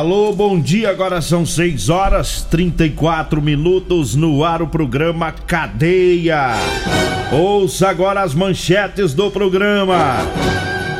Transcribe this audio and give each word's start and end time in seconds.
Alô, 0.00 0.32
bom 0.32 0.58
dia. 0.58 0.88
Agora 0.88 1.20
são 1.20 1.44
6 1.44 1.90
horas 1.90 2.42
34 2.50 3.42
minutos 3.42 4.14
no 4.14 4.42
ar 4.42 4.62
o 4.62 4.66
programa 4.66 5.30
Cadeia. 5.30 6.52
Ouça 7.30 7.90
agora 7.90 8.22
as 8.22 8.32
manchetes 8.32 9.12
do 9.12 9.30
programa. 9.30 10.18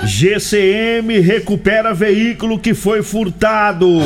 GCM 0.05 1.19
recupera 1.21 1.95
veículo 1.95 2.59
que 2.59 2.75
foi 2.75 3.03
furtado. 3.03 4.01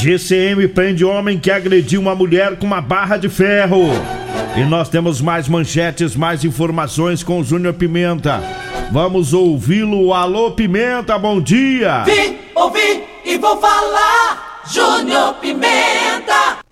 GCM 0.00 0.68
prende 0.68 1.04
homem 1.04 1.38
que 1.38 1.50
agrediu 1.50 2.00
uma 2.00 2.14
mulher 2.14 2.56
com 2.56 2.66
uma 2.66 2.80
barra 2.80 3.16
de 3.16 3.28
ferro. 3.28 3.90
E 4.56 4.64
nós 4.64 4.88
temos 4.88 5.20
mais 5.20 5.48
manchetes, 5.48 6.14
mais 6.14 6.44
informações 6.44 7.22
com 7.22 7.40
o 7.40 7.44
Júnior 7.44 7.74
Pimenta. 7.74 8.42
Vamos 8.92 9.32
ouvi-lo. 9.32 10.12
Alô, 10.12 10.52
Pimenta, 10.52 11.18
bom 11.18 11.40
dia. 11.40 12.04
Vim, 12.04 12.36
ouvi 12.54 13.02
e 13.24 13.38
vou 13.38 13.60
falar. 13.60 14.62
Júnior 14.72 15.34
Pimenta. 15.34 16.63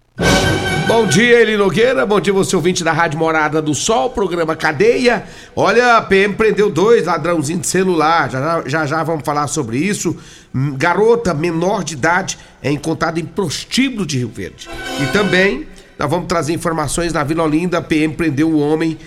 Bom 0.87 1.07
dia, 1.07 1.41
Eli 1.41 1.57
Nogueira. 1.57 2.05
Bom 2.05 2.21
dia, 2.21 2.33
você 2.33 2.57
ouvinte 2.57 2.83
da 2.83 2.93
Rádio 2.93 3.19
Morada 3.19 3.63
do 3.63 3.73
Sol, 3.73 4.11
programa 4.11 4.57
Cadeia. 4.57 5.25
Olha, 5.55 5.97
a 5.97 6.03
PM 6.03 6.35
prendeu 6.35 6.69
dois 6.69 7.07
ladrãozinhos 7.07 7.63
de 7.63 7.69
celular. 7.69 8.29
Já 8.29 8.63
já, 8.67 8.87
já, 8.87 9.03
vamos 9.05 9.25
falar 9.25 9.47
sobre 9.47 9.79
isso. 9.79 10.17
Hum, 10.55 10.75
Garota 10.77 11.33
menor 11.33 11.85
de 11.85 11.95
idade 11.95 12.37
é 12.61 12.71
encontrada 12.71 13.21
em 13.21 13.25
prostíbulo 13.25 14.05
de 14.05 14.19
Rio 14.19 14.29
Verde. 14.29 14.69
E 15.01 15.07
também 15.13 15.67
nós 15.99 16.11
vamos 16.11 16.27
trazer 16.27 16.53
informações 16.53 17.13
na 17.13 17.23
Vila 17.23 17.45
Olinda. 17.45 17.79
A 17.79 17.83
PM 17.83 18.15
prendeu 18.15 18.51
o 18.51 18.59
homem 18.59 18.99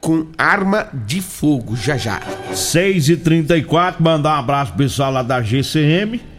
com 0.00 0.26
arma 0.38 0.88
de 0.92 1.20
fogo. 1.20 1.76
Já 1.76 1.96
já. 1.96 2.22
6 2.52 3.08
e 3.08 3.16
34 3.16 4.02
mandar 4.02 4.36
um 4.36 4.38
abraço 4.38 4.72
pessoal 4.74 5.12
lá 5.12 5.22
da 5.22 5.42
GCM. 5.42 6.33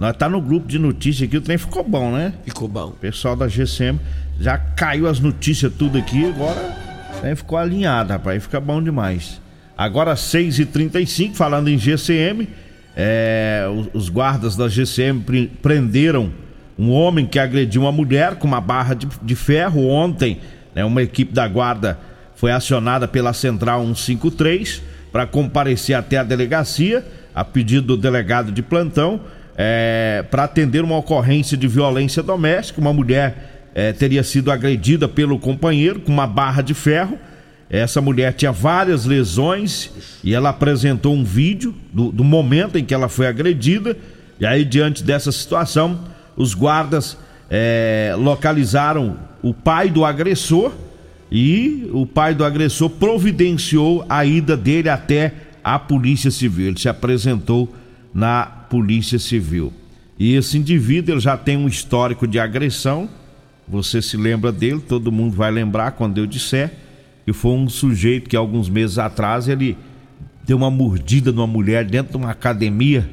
Nós 0.00 0.16
tá 0.16 0.30
no 0.30 0.40
grupo 0.40 0.66
de 0.66 0.78
notícias 0.78 1.28
aqui, 1.28 1.36
o 1.36 1.42
trem 1.42 1.58
ficou 1.58 1.84
bom, 1.84 2.10
né? 2.10 2.32
Ficou 2.46 2.66
bom. 2.66 2.86
O 2.86 2.92
pessoal 2.92 3.36
da 3.36 3.46
GCM 3.46 4.00
já 4.40 4.56
caiu 4.56 5.06
as 5.06 5.20
notícias 5.20 5.70
tudo 5.78 5.98
aqui, 5.98 6.24
agora 6.26 6.74
o 7.14 7.20
trem 7.20 7.36
ficou 7.36 7.58
alinhado, 7.58 8.10
rapaz, 8.14 8.42
fica 8.42 8.58
bom 8.58 8.82
demais. 8.82 9.38
Agora 9.76 10.16
6 10.16 10.58
e 10.60 10.64
35 10.64 11.36
falando 11.36 11.68
em 11.68 11.76
GCM, 11.76 12.48
é, 12.96 13.66
os, 13.70 14.04
os 14.04 14.08
guardas 14.08 14.56
da 14.56 14.68
GCM 14.68 15.20
pre- 15.20 15.50
prenderam 15.60 16.32
um 16.78 16.90
homem 16.90 17.26
que 17.26 17.38
agrediu 17.38 17.82
uma 17.82 17.92
mulher 17.92 18.36
com 18.36 18.48
uma 18.48 18.60
barra 18.60 18.94
de, 18.94 19.06
de 19.22 19.34
ferro 19.34 19.86
ontem. 19.86 20.40
Né, 20.74 20.82
uma 20.82 21.02
equipe 21.02 21.34
da 21.34 21.46
guarda 21.46 21.98
foi 22.34 22.52
acionada 22.52 23.06
pela 23.06 23.34
Central 23.34 23.82
153 23.84 24.82
para 25.12 25.26
comparecer 25.26 25.94
até 25.94 26.16
a 26.16 26.22
delegacia, 26.24 27.04
a 27.34 27.44
pedido 27.44 27.88
do 27.88 27.96
delegado 27.98 28.50
de 28.50 28.62
plantão, 28.62 29.20
para 30.30 30.44
atender 30.44 30.82
uma 30.82 30.96
ocorrência 30.96 31.56
de 31.56 31.68
violência 31.68 32.22
doméstica. 32.22 32.80
Uma 32.80 32.92
mulher 32.92 33.68
eh, 33.74 33.92
teria 33.92 34.22
sido 34.22 34.50
agredida 34.50 35.08
pelo 35.08 35.38
companheiro 35.38 36.00
com 36.00 36.12
uma 36.12 36.26
barra 36.26 36.62
de 36.62 36.74
ferro. 36.74 37.18
Essa 37.68 38.00
mulher 38.00 38.32
tinha 38.32 38.50
várias 38.50 39.04
lesões 39.04 39.90
e 40.24 40.34
ela 40.34 40.48
apresentou 40.48 41.14
um 41.14 41.22
vídeo 41.22 41.74
do, 41.92 42.10
do 42.10 42.24
momento 42.24 42.76
em 42.76 42.84
que 42.84 42.92
ela 42.92 43.08
foi 43.08 43.26
agredida. 43.26 43.96
E 44.40 44.46
aí, 44.46 44.64
diante 44.64 45.04
dessa 45.04 45.30
situação, 45.30 46.00
os 46.36 46.54
guardas 46.54 47.16
eh, 47.48 48.14
localizaram 48.18 49.18
o 49.42 49.54
pai 49.54 49.88
do 49.88 50.04
agressor 50.04 50.72
e 51.30 51.88
o 51.92 52.04
pai 52.04 52.34
do 52.34 52.44
agressor 52.44 52.90
providenciou 52.90 54.04
a 54.08 54.24
ida 54.24 54.56
dele 54.56 54.88
até 54.88 55.32
a 55.62 55.78
Polícia 55.78 56.30
Civil. 56.30 56.68
Ele 56.68 56.80
se 56.80 56.88
apresentou 56.88 57.72
na 58.12 58.44
Polícia 58.44 59.18
Civil. 59.18 59.72
E 60.18 60.34
esse 60.34 60.58
indivíduo 60.58 61.14
ele 61.14 61.20
já 61.20 61.36
tem 61.36 61.56
um 61.56 61.66
histórico 61.68 62.26
de 62.26 62.38
agressão. 62.38 63.08
Você 63.68 64.02
se 64.02 64.16
lembra 64.16 64.50
dele, 64.52 64.80
todo 64.80 65.10
mundo 65.12 65.34
vai 65.36 65.50
lembrar 65.50 65.92
quando 65.92 66.18
eu 66.18 66.26
disser 66.26 66.72
que 67.24 67.32
foi 67.32 67.52
um 67.52 67.68
sujeito 67.68 68.28
que 68.28 68.36
alguns 68.36 68.68
meses 68.68 68.98
atrás 68.98 69.46
ele 69.48 69.76
deu 70.44 70.56
uma 70.56 70.70
mordida 70.70 71.30
numa 71.30 71.46
mulher 71.46 71.84
dentro 71.84 72.12
de 72.12 72.16
uma 72.18 72.30
academia. 72.30 73.08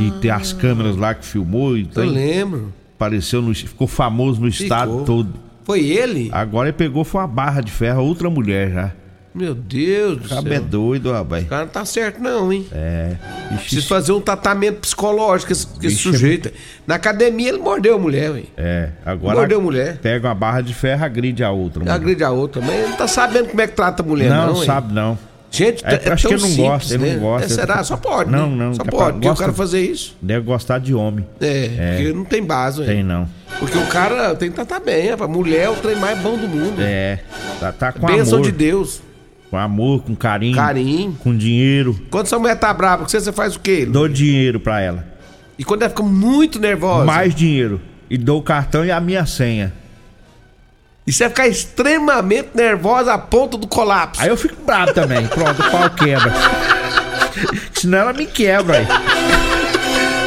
E 0.00 0.10
tem 0.20 0.30
as 0.30 0.52
câmeras 0.52 0.96
lá 0.96 1.12
que 1.14 1.26
filmou 1.26 1.76
e 1.76 1.88
Ah. 1.94 2.00
Eu 2.00 2.04
lembro. 2.10 2.72
apareceu 2.94 3.42
no, 3.42 3.52
ficou 3.54 3.86
famoso 3.86 4.40
no 4.40 4.48
estado 4.48 4.90
Ficou. 4.92 5.04
todo. 5.04 5.34
Foi 5.64 5.80
ele? 5.84 6.28
Agora 6.32 6.68
ele 6.68 6.76
pegou 6.76 7.02
foi 7.04 7.20
uma 7.20 7.26
barra 7.26 7.60
de 7.60 7.72
ferro, 7.72 8.02
outra 8.04 8.30
mulher 8.30 8.70
já. 8.72 8.92
Meu 9.36 9.54
Deus 9.54 10.16
do 10.22 10.28
Cabo 10.28 10.48
é 10.48 10.52
céu. 10.52 10.62
doido, 10.62 11.12
rapaz. 11.12 11.44
O 11.44 11.46
cara 11.46 11.62
não 11.64 11.70
tá 11.70 11.84
certo 11.84 12.20
não, 12.22 12.50
hein? 12.52 12.66
É. 12.72 13.16
Precisa 13.58 13.86
fazer 13.86 14.12
um 14.12 14.20
tratamento 14.20 14.78
psicológico 14.80 15.48
com 15.48 15.52
esse, 15.52 15.66
esse 15.66 15.88
Vixe, 15.88 16.02
sujeito. 16.02 16.50
Na 16.86 16.94
academia 16.94 17.50
ele 17.50 17.58
mordeu 17.58 17.96
a 17.96 17.98
mulher, 17.98 18.30
ué. 18.30 18.42
É, 18.56 18.88
agora 19.04 19.36
Mordeu 19.40 19.58
a 19.58 19.62
mulher. 19.62 19.98
pega 19.98 20.28
uma 20.28 20.34
barra 20.34 20.60
de 20.62 20.72
ferro, 20.72 21.04
agride 21.04 21.44
a 21.44 21.50
outra. 21.50 21.80
mulher. 21.80 21.92
Agride 21.94 22.24
a 22.24 22.30
outra, 22.30 22.62
mas 22.62 22.74
ele 22.74 22.88
não 22.88 22.96
tá 22.96 23.06
sabendo 23.06 23.48
como 23.48 23.60
é 23.60 23.66
que 23.66 23.74
trata 23.74 24.02
a 24.02 24.06
mulher, 24.06 24.30
não, 24.30 24.46
não, 24.54 24.56
hein? 24.60 24.64
sabe 24.66 24.94
não. 24.94 25.18
Gente, 25.48 25.84
É, 25.86 26.02
é, 26.08 26.12
acho 26.12 26.26
que 26.28 26.34
ele 26.34 26.42
não 26.42 26.48
simples, 26.48 26.66
gosta, 26.68 26.94
ele 26.94 27.04
né? 27.06 27.12
não 27.14 27.20
gosta. 27.20 27.46
É, 27.46 27.48
será? 27.48 27.84
Só 27.84 27.96
pode, 27.96 28.30
Não, 28.30 28.50
né? 28.50 28.56
não, 28.64 28.74
Só 28.74 28.84
capaz- 28.84 29.02
pode. 29.04 29.12
Porque 29.18 29.28
o 29.28 29.34
cara 29.36 29.52
fazer 29.52 29.80
isso. 29.80 30.16
Deve 30.20 30.44
gostar 30.44 30.78
de 30.78 30.92
homem. 30.92 31.26
É, 31.40 31.94
porque 31.96 32.12
não 32.12 32.24
tem 32.24 32.42
base. 32.42 32.84
Tem 32.84 33.02
não. 33.04 33.28
Porque 33.58 33.78
o 33.78 33.86
cara 33.86 34.34
tem 34.34 34.50
que 34.50 34.54
tratar 34.56 34.80
bem, 34.80 35.10
rapaz. 35.10 35.30
Mulher 35.30 35.64
é 35.66 35.70
o 35.70 35.76
trem 35.76 35.96
mais 35.96 36.18
bom 36.18 36.36
do 36.36 36.48
mundo. 36.48 36.76
É. 36.80 37.20
Tá, 37.60 37.72
tá 37.72 37.92
com 37.92 38.06
Bênção 38.06 38.38
amor. 38.38 38.50
de 38.50 38.52
Deus. 38.52 39.00
Com 39.50 39.56
amor, 39.56 40.02
com 40.02 40.14
carinho. 40.14 40.56
Carinho. 40.56 41.12
Com 41.22 41.36
dinheiro. 41.36 41.98
Quando 42.10 42.26
sua 42.26 42.38
mulher 42.38 42.56
tá 42.56 42.72
brava, 42.74 43.02
com 43.02 43.08
você, 43.08 43.20
você 43.20 43.32
faz 43.32 43.56
o 43.56 43.60
quê? 43.60 43.86
Dou 43.86 44.08
dinheiro 44.08 44.58
pra 44.58 44.80
ela. 44.80 45.06
E 45.58 45.64
quando 45.64 45.82
ela 45.82 45.90
fica 45.90 46.02
muito 46.02 46.58
nervosa? 46.58 47.04
Mais 47.04 47.34
dinheiro. 47.34 47.80
E 48.10 48.18
dou 48.18 48.40
o 48.40 48.42
cartão 48.42 48.84
e 48.84 48.90
a 48.90 49.00
minha 49.00 49.24
senha. 49.24 49.72
E 51.06 51.12
você 51.12 51.24
vai 51.24 51.30
ficar 51.30 51.48
extremamente 51.48 52.48
nervosa 52.54 53.14
a 53.14 53.18
ponto 53.18 53.56
do 53.56 53.68
colapso. 53.68 54.20
Aí 54.20 54.28
eu 54.28 54.36
fico 54.36 54.56
bravo 54.64 54.92
também. 54.92 55.26
Pronto, 55.28 55.62
o 55.62 55.70
pau 55.70 55.88
quebra. 55.90 56.32
Senão 57.72 57.98
ela 57.98 58.12
me 58.12 58.26
quebra 58.26 58.78
aí. 58.78 58.86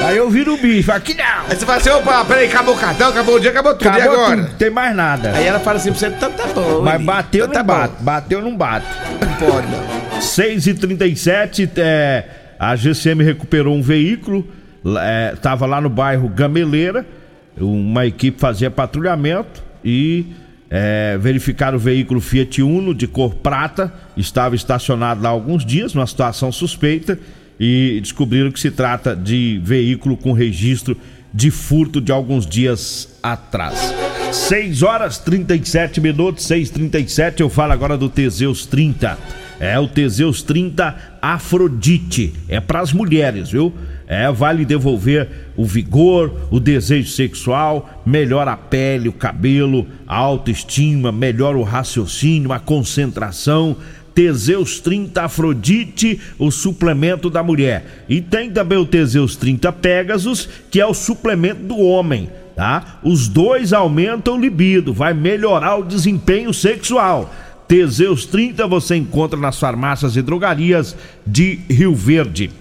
Aí 0.09 0.17
eu 0.17 0.29
viro 0.29 0.55
o 0.55 0.57
bicho. 0.57 0.91
Aqui 0.91 1.13
não. 1.13 1.23
Aí 1.47 1.55
você 1.55 1.65
fala 1.65 1.77
assim, 1.77 1.89
opa, 1.91 2.25
peraí, 2.25 2.47
acabou 2.47 2.73
o 2.73 2.77
cartão, 2.77 3.09
acabou 3.09 3.35
o 3.35 3.39
dia, 3.39 3.51
acabou 3.51 3.75
tudo. 3.75 3.87
Acabou 3.87 4.03
e 4.03 4.15
agora? 4.15 4.37
tudo, 4.37 4.49
não 4.49 4.57
tem 4.57 4.69
mais 4.71 4.95
nada. 4.95 5.31
Aí 5.35 5.45
ela 5.45 5.59
fala 5.59 5.77
assim 5.77 5.91
pra 5.91 5.99
você, 5.99 6.07
então 6.07 6.31
tá 6.31 6.47
bom. 6.47 6.81
Mas 6.81 7.01
bateu, 7.01 7.45
então 7.45 7.47
não 7.47 7.53
tá 7.53 7.63
bom. 7.63 7.79
bate. 7.79 8.03
Bateu, 8.03 8.41
não 8.41 8.57
bate. 8.57 8.87
Não 9.21 9.47
pode, 9.47 9.67
não. 9.67 10.21
6 10.21 10.67
e 10.67 10.73
37 10.73 11.69
é, 11.77 12.25
a 12.57 12.75
GCM 12.75 13.23
recuperou 13.23 13.75
um 13.75 13.81
veículo, 13.81 14.47
estava 15.33 15.65
lá 15.65 15.79
no 15.79 15.89
bairro 15.89 16.27
Gameleira, 16.27 17.05
uma 17.55 18.05
equipe 18.05 18.39
fazia 18.39 18.71
patrulhamento 18.71 19.61
e 19.83 20.33
é, 20.69 21.17
verificaram 21.19 21.77
o 21.77 21.79
veículo 21.79 22.19
Fiat 22.19 22.61
Uno 22.61 22.93
de 22.93 23.07
cor 23.07 23.35
prata, 23.35 23.93
estava 24.17 24.55
estacionado 24.55 25.21
lá 25.21 25.29
há 25.29 25.31
alguns 25.31 25.65
dias, 25.65 25.93
numa 25.93 26.07
situação 26.07 26.51
suspeita, 26.51 27.19
e 27.59 27.99
descobriram 28.01 28.51
que 28.51 28.59
se 28.59 28.71
trata 28.71 29.15
de 29.15 29.59
veículo 29.63 30.15
com 30.15 30.31
registro 30.31 30.95
de 31.33 31.51
furto 31.51 32.01
de 32.01 32.11
alguns 32.11 32.45
dias 32.45 33.17
atrás. 33.21 33.93
6 34.31 34.83
horas 34.83 35.17
37 35.17 35.99
minutos, 35.99 36.47
6h37. 36.47 37.39
Eu 37.39 37.49
falo 37.49 37.73
agora 37.73 37.97
do 37.97 38.09
Teseus 38.09 38.65
30. 38.65 39.17
É 39.59 39.77
o 39.77 39.87
Teseus 39.87 40.41
30 40.41 40.95
Afrodite. 41.21 42.33
É 42.47 42.59
para 42.59 42.79
as 42.79 42.93
mulheres, 42.93 43.51
viu? 43.51 43.73
É, 44.07 44.31
vale 44.31 44.65
devolver 44.65 45.29
o 45.55 45.65
vigor, 45.65 46.47
o 46.49 46.59
desejo 46.59 47.11
sexual, 47.11 48.01
melhora 48.05 48.53
a 48.53 48.57
pele, 48.57 49.09
o 49.09 49.13
cabelo, 49.13 49.85
a 50.07 50.15
autoestima, 50.15 51.11
melhora 51.11 51.57
o 51.57 51.63
raciocínio, 51.63 52.51
a 52.51 52.59
concentração. 52.59 53.75
Teseus 54.19 54.81
30 54.81 55.23
Afrodite, 55.23 56.19
o 56.37 56.51
suplemento 56.51 57.29
da 57.29 57.41
mulher. 57.41 58.03
E 58.09 58.19
tem 58.19 58.51
também 58.51 58.77
o 58.77 58.85
Teseus 58.85 59.37
30 59.37 59.71
Pegasus, 59.71 60.49
que 60.69 60.81
é 60.81 60.85
o 60.85 60.93
suplemento 60.93 61.63
do 61.63 61.77
homem 61.77 62.29
tá? 62.53 62.99
Os 63.01 63.29
dois 63.29 63.71
aumentam 63.71 64.35
o 64.35 64.41
libido, 64.41 64.93
vai 64.93 65.13
melhorar 65.13 65.77
o 65.77 65.85
desempenho 65.85 66.53
sexual. 66.53 67.33
Teseus 67.69 68.25
30 68.25 68.67
você 68.67 68.97
encontra 68.97 69.39
nas 69.39 69.57
farmácias 69.57 70.17
e 70.17 70.21
drogarias 70.21 70.93
de 71.25 71.61
Rio 71.69 71.95
Verde. 71.95 72.51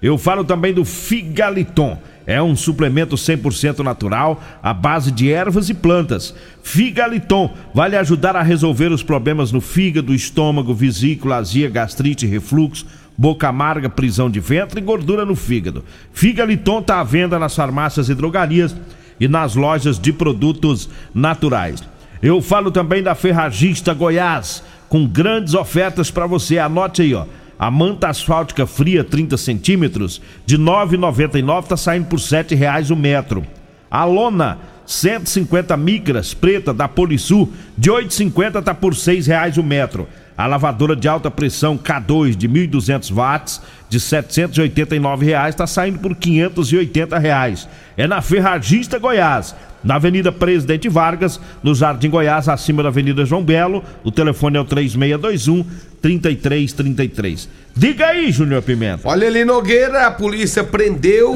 Eu 0.00 0.16
falo 0.16 0.42
também 0.42 0.72
do 0.72 0.86
Figaliton. 0.86 2.00
É 2.26 2.40
um 2.40 2.54
suplemento 2.54 3.16
100% 3.16 3.80
natural, 3.80 4.42
à 4.62 4.72
base 4.72 5.10
de 5.10 5.30
ervas 5.30 5.68
e 5.68 5.74
plantas. 5.74 6.34
Figaliton 6.62 7.52
vai 7.74 7.90
lhe 7.90 7.96
ajudar 7.96 8.36
a 8.36 8.42
resolver 8.42 8.92
os 8.92 9.02
problemas 9.02 9.50
no 9.50 9.60
fígado, 9.60 10.14
estômago, 10.14 10.72
vesícula, 10.74 11.36
azia, 11.36 11.68
gastrite, 11.68 12.26
refluxo, 12.26 12.86
boca 13.18 13.48
amarga, 13.48 13.88
prisão 13.88 14.30
de 14.30 14.40
ventre 14.40 14.80
e 14.80 14.84
gordura 14.84 15.24
no 15.24 15.34
fígado. 15.34 15.84
Figaliton 16.12 16.78
está 16.78 17.00
à 17.00 17.04
venda 17.04 17.38
nas 17.38 17.54
farmácias 17.54 18.08
e 18.08 18.14
drogarias 18.14 18.74
e 19.18 19.26
nas 19.26 19.54
lojas 19.54 19.98
de 19.98 20.12
produtos 20.12 20.88
naturais. 21.14 21.82
Eu 22.22 22.40
falo 22.40 22.70
também 22.70 23.02
da 23.02 23.16
Ferragista 23.16 23.92
Goiás, 23.92 24.62
com 24.88 25.06
grandes 25.06 25.54
ofertas 25.54 26.10
para 26.10 26.26
você. 26.26 26.58
Anote 26.58 27.02
aí, 27.02 27.14
ó. 27.14 27.26
A 27.58 27.70
manta 27.70 28.08
asfáltica 28.08 28.66
fria 28.66 29.04
30 29.04 29.36
centímetros 29.36 30.20
de 30.44 30.58
9,99 30.58 31.62
está 31.62 31.76
saindo 31.76 32.06
por 32.06 32.18
R$ 32.18 32.56
reais 32.56 32.90
o 32.90 32.96
metro. 32.96 33.44
A 33.90 34.04
lona 34.04 34.58
150 34.86 35.76
micras 35.76 36.34
preta 36.34 36.74
da 36.74 36.88
Polisul 36.88 37.52
de 37.76 37.90
8,50 37.90 38.58
está 38.58 38.74
por 38.74 38.92
R$ 38.92 39.20
reais 39.20 39.56
o 39.56 39.62
metro. 39.62 40.08
A 40.36 40.46
lavadora 40.46 40.96
de 40.96 41.06
alta 41.06 41.30
pressão 41.30 41.78
K2 41.78 42.34
de 42.34 42.48
1.200 42.48 43.12
watts 43.14 43.60
de 43.92 44.00
789 44.00 45.26
reais 45.26 45.54
está 45.54 45.66
saindo 45.66 45.98
por 45.98 46.16
580 46.16 47.18
reais. 47.18 47.68
É 47.94 48.06
na 48.06 48.22
Ferragista 48.22 48.98
Goiás, 48.98 49.54
na 49.84 49.96
Avenida 49.96 50.32
Presidente 50.32 50.88
Vargas, 50.88 51.38
no 51.62 51.74
Jardim 51.74 52.08
Goiás, 52.08 52.48
acima 52.48 52.82
da 52.82 52.88
Avenida 52.88 53.26
João 53.26 53.44
Belo. 53.44 53.84
O 54.02 54.10
telefone 54.10 54.56
é 54.56 54.60
o 54.60 54.64
3621 54.64 55.66
3333. 56.00 57.50
Diga 57.76 58.06
aí, 58.06 58.32
Júnior 58.32 58.62
Pimenta. 58.62 59.06
Olha 59.06 59.28
ali, 59.28 59.44
Nogueira, 59.44 60.06
a 60.06 60.10
polícia 60.10 60.64
prendeu 60.64 61.34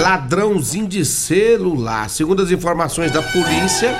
ladrãozinho 0.00 0.86
de 0.86 1.04
celular. 1.04 2.08
Segundo 2.08 2.40
as 2.40 2.52
informações 2.52 3.10
da 3.10 3.20
polícia, 3.20 3.92